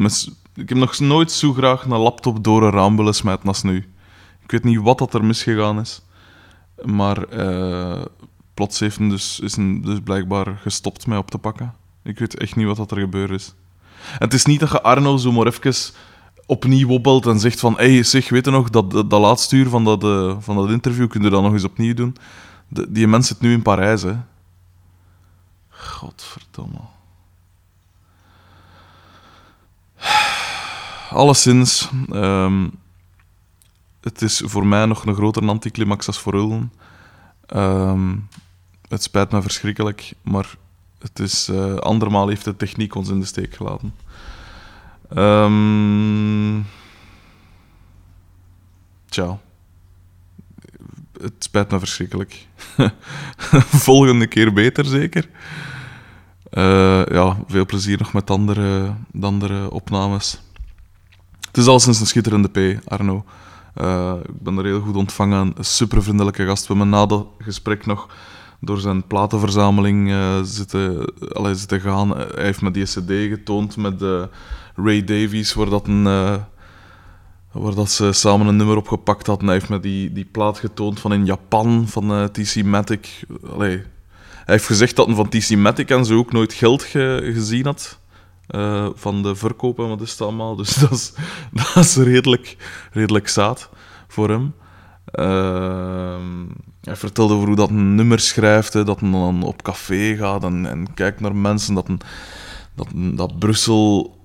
ik 0.55 0.69
heb 0.69 0.79
nog 0.79 0.99
nooit 0.99 1.33
zo 1.33 1.53
graag 1.53 1.85
een 1.85 1.99
laptop 1.99 2.45
door 2.45 2.63
een 2.63 2.71
raam 2.71 2.97
willen 2.97 3.15
smijten 3.15 3.49
als 3.49 3.63
nu. 3.63 3.77
Ik 4.43 4.51
weet 4.51 4.65
niet 4.65 4.81
wat 4.81 4.99
dat 4.99 5.15
er 5.15 5.25
misgegaan 5.25 5.81
is, 5.81 6.03
maar 6.85 7.25
eh, 7.25 8.03
plots 8.55 8.81
heeft 8.81 8.99
hem 8.99 9.09
dus, 9.09 9.41
is 9.41 9.57
hem 9.57 9.83
dus 9.83 9.99
blijkbaar 10.05 10.59
gestopt 10.63 11.07
mij 11.07 11.19
op 11.19 11.31
te 11.31 11.39
pakken. 11.39 11.75
Ik 12.03 12.19
weet 12.19 12.39
echt 12.39 12.57
niet 12.57 12.67
wat 12.67 12.77
dat 12.77 12.91
er 12.91 12.99
gebeurd 12.99 13.31
is. 13.31 13.55
En 14.13 14.25
het 14.25 14.35
is 14.35 14.45
niet 14.45 14.61
dat 14.61 14.71
je 14.71 14.83
Arno 14.83 15.17
zo 15.17 15.33
maar 15.33 15.47
even 15.47 15.75
opnieuw 16.47 16.89
opbelt 16.89 17.27
en 17.27 17.41
zegt 17.41 17.61
van 17.61 17.75
hey, 17.77 18.03
zeg, 18.03 18.29
weet 18.29 18.45
je 18.45 18.51
nog, 18.51 18.71
dat, 18.71 18.91
dat, 18.91 19.13
laatste 19.13 19.57
uur 19.57 19.69
van 19.69 19.85
dat, 19.85 20.05
eh, 20.05 20.37
van 20.39 20.57
dat 20.57 20.71
interview, 20.71 21.09
kun 21.09 21.23
je 21.23 21.31
dat 21.31 21.43
nog 21.43 21.53
eens 21.53 21.65
opnieuw 21.65 21.95
doen? 21.95 22.17
Die 22.69 23.07
mens 23.07 23.27
zit 23.27 23.41
nu 23.41 23.53
in 23.53 23.63
Parijs, 23.63 24.03
hè. 24.03 24.17
Godverdomme. 25.69 26.79
Alleszins, 31.13 31.91
ehm, 32.11 32.69
het 34.01 34.23
is 34.23 34.43
voor 34.45 34.67
mij 34.67 34.87
nog 34.87 35.07
een 35.07 35.15
grotere 35.15 35.47
anticlimax 35.47 36.07
als 36.07 36.19
voor 36.19 36.35
Ullen. 36.35 36.73
Ehm, 37.47 38.17
het 38.89 39.03
spijt 39.03 39.31
me 39.31 39.43
verschrikkelijk, 39.43 40.13
maar 40.23 40.55
het 40.99 41.19
is, 41.19 41.49
eh, 41.49 41.75
andermaal 41.75 42.29
heeft 42.29 42.45
de 42.45 42.57
techniek 42.57 42.95
ons 42.95 43.09
in 43.09 43.21
de 43.21 43.27
steek 43.27 43.55
gelaten. 43.55 43.95
Ehm 45.09 46.61
tja. 49.13 49.39
Het 51.21 51.33
spijt 51.39 51.71
me 51.71 51.79
verschrikkelijk. 51.79 52.47
Volgende 53.89 54.27
keer 54.27 54.53
beter, 54.53 54.85
zeker. 54.85 55.29
Eh, 56.51 57.07
ja, 57.07 57.37
veel 57.47 57.67
plezier 57.67 57.99
nog 57.99 58.13
met 58.13 58.31
andere, 58.31 58.95
de 59.13 59.27
andere 59.27 59.71
opnames. 59.71 60.41
Het 61.53 61.61
is 61.61 61.67
al 61.67 61.81
sinds 61.81 62.01
een 62.01 62.07
schitterende 62.07 62.49
P, 62.49 62.89
Arno. 62.89 63.25
Eh, 63.75 64.15
ik 64.25 64.43
ben 64.43 64.59
er 64.59 64.65
heel 64.65 64.81
goed 64.81 64.97
ontvangen. 64.97 65.53
Een 65.57 65.65
super 65.65 66.03
vriendelijke 66.03 66.47
gast. 66.47 66.67
We 66.67 66.75
hebben 66.75 66.89
na 66.93 67.07
dat 67.07 67.27
gesprek 67.39 67.87
nog 67.87 68.09
door 68.61 68.79
zijn 68.79 69.07
platenverzameling 69.07 70.11
eh, 70.11 70.41
zitten, 70.43 71.13
allee, 71.33 71.55
zitten 71.55 71.81
gaan. 71.81 72.11
Hij 72.17 72.27
heeft 72.35 72.63
me 72.63 72.71
die 72.71 72.85
CD 72.85 73.11
getoond 73.31 73.77
met 73.77 74.03
eh, 74.03 74.23
Ray 74.77 75.05
Davies, 75.05 75.55
waar 75.55 75.69
dat 75.71 75.87
een. 75.87 76.07
eh, 76.07 76.35
Waar 77.53 77.75
dat 77.75 77.91
ze 77.91 78.13
samen 78.13 78.47
een 78.47 78.57
nummer 78.57 78.77
opgepakt 78.77 79.27
hadden. 79.27 79.47
Hij 79.47 79.57
heeft 79.57 79.69
me 79.69 79.81
die, 79.81 80.13
die 80.13 80.25
plaat 80.25 80.59
getoond 80.59 81.01
van 81.01 81.13
in 81.13 81.25
Japan, 81.25 81.85
van 81.89 82.13
eh, 82.13 82.25
TC 82.25 82.65
Matic. 82.65 83.25
Hij 83.59 83.85
heeft 84.45 84.67
gezegd 84.67 84.97
dat 84.97 85.07
hij 85.07 85.15
van 85.15 85.29
TC 85.29 85.57
Matic 85.57 85.91
en 85.91 86.05
zo 86.05 86.17
ook 86.19 86.33
nooit 86.33 86.53
geld 86.53 86.83
ge- 86.83 87.31
gezien 87.35 87.65
had. 87.65 87.99
Eh, 88.47 88.89
van 88.95 89.23
de 89.23 89.35
verkoop 89.35 89.79
en 89.79 89.89
wat 89.89 90.01
is 90.01 90.11
het 90.11 90.21
allemaal. 90.21 90.57
Dus 90.63 90.75
dat 90.75 90.91
is, 90.91 91.13
dat 91.53 91.77
is 91.85 91.97
redelijk, 91.97 92.57
redelijk 92.93 93.29
zaad 93.29 93.71
voor 94.09 94.29
hem. 94.29 94.55
Ehm, 95.05 96.47
hij 96.81 96.97
vertelde 96.97 97.35
over 97.35 97.47
hoe 97.47 97.57
dat 97.57 97.69
een 97.69 97.95
nummer 97.95 98.21
schrijft, 98.21 98.73
dat 98.73 99.01
hij 99.01 99.11
dan 99.11 99.43
op 99.43 99.63
café 99.63 100.17
gaat 100.17 100.45
en, 100.45 100.67
en 100.67 100.95
kijkt 100.95 101.21
naar 101.21 101.37
mensen. 101.37 101.75
Dat, 101.75 101.89
een, 101.89 102.01
dat, 102.75 102.89
dat 102.95 103.39
Brussel 103.39 104.17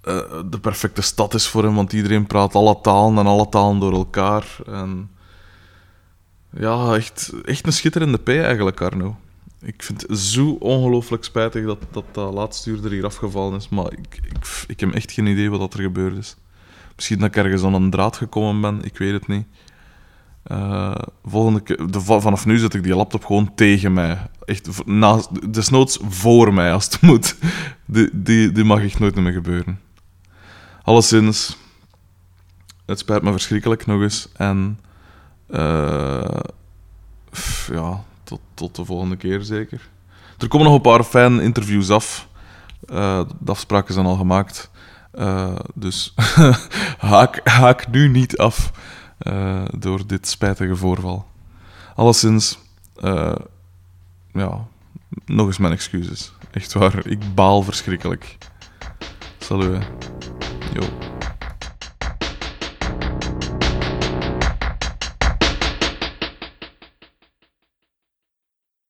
eh, 0.00 0.20
de 0.50 0.58
perfecte 0.60 1.02
stad 1.02 1.34
is 1.34 1.46
voor 1.46 1.62
hem, 1.62 1.74
want 1.74 1.92
iedereen 1.92 2.26
praat 2.26 2.54
alle 2.54 2.78
talen 2.82 3.18
en 3.18 3.26
alle 3.26 3.48
talen 3.48 3.80
door 3.80 3.92
elkaar. 3.92 4.56
En 4.66 5.10
ja, 6.50 6.94
echt, 6.94 7.32
echt 7.44 7.66
een 7.66 7.72
schitterende 7.72 8.18
P 8.18 8.28
eigenlijk, 8.28 8.80
Arno. 8.80 9.16
Ik 9.62 9.82
vind 9.82 10.00
het 10.08 10.18
zo 10.18 10.50
ongelooflijk 10.50 11.24
spijtig 11.24 11.64
dat 11.66 11.78
dat, 11.90 12.04
dat 12.12 12.34
laatste 12.34 12.70
uur 12.70 12.84
er 12.84 12.90
hier 12.90 13.04
afgevallen 13.04 13.56
is, 13.58 13.68
maar 13.68 13.92
ik, 13.92 14.20
ik, 14.22 14.64
ik 14.66 14.80
heb 14.80 14.94
echt 14.94 15.12
geen 15.12 15.26
idee 15.26 15.50
wat 15.50 15.60
dat 15.60 15.74
er 15.74 15.80
gebeurd 15.82 16.16
is. 16.16 16.36
Misschien 16.96 17.18
dat 17.18 17.28
ik 17.28 17.36
ergens 17.36 17.62
aan 17.62 17.74
een 17.74 17.90
draad 17.90 18.16
gekomen 18.16 18.60
ben, 18.60 18.84
ik 18.84 18.98
weet 18.98 19.12
het 19.12 19.26
niet. 19.26 19.46
Eh, 20.42 20.94
volgende 21.24 21.86
de, 21.90 22.00
va- 22.00 22.20
vanaf 22.20 22.46
nu 22.46 22.58
zet 22.58 22.74
ik 22.74 22.82
die 22.82 22.94
laptop 22.96 23.24
gewoon 23.24 23.54
tegen 23.54 23.92
mij. 23.92 24.18
Echt, 24.44 24.86
naast, 24.86 25.52
desnoods 25.52 25.98
voor 26.08 26.54
mij 26.54 26.72
als 26.72 26.84
het 26.84 27.00
moet. 27.08 27.36
Die, 27.84 28.08
die, 28.12 28.52
die 28.52 28.64
mag 28.64 28.82
echt 28.82 28.98
nooit 28.98 29.14
meer 29.14 29.32
gebeuren. 29.32 29.80
Alleszins, 30.82 31.56
het 32.86 32.98
spijt 32.98 33.22
me 33.22 33.30
verschrikkelijk 33.30 33.86
nog 33.86 34.02
eens. 34.02 34.28
En 34.36 34.78
eh, 35.46 36.40
ja, 37.72 38.04
tot, 38.28 38.40
tot 38.54 38.76
de 38.76 38.84
volgende 38.84 39.16
keer 39.16 39.42
zeker. 39.42 39.88
Er 40.38 40.48
komen 40.48 40.66
nog 40.66 40.76
een 40.76 40.80
paar 40.80 41.04
fijne 41.04 41.42
interviews 41.42 41.90
af. 41.90 42.28
Eh, 42.86 43.20
de 43.40 43.50
afspraken 43.50 43.94
zijn 43.94 44.06
al 44.06 44.16
gemaakt. 44.16 44.70
Eh, 45.12 45.56
dus 45.74 46.14
haak, 46.98 47.40
haak 47.48 47.90
nu 47.90 48.08
niet 48.08 48.36
af 48.36 48.72
eh, 49.18 49.64
door 49.78 50.06
dit 50.06 50.28
spijtige 50.28 50.76
voorval. 50.76 51.26
Alleszins, 51.94 52.58
ja, 54.32 54.66
nog 55.26 55.46
eens 55.46 55.58
mijn 55.58 55.72
excuses. 55.72 56.32
Echt 56.50 56.72
waar, 56.72 57.06
ik 57.06 57.34
baal 57.34 57.62
verschrikkelijk. 57.62 58.36
Salut. 59.38 59.86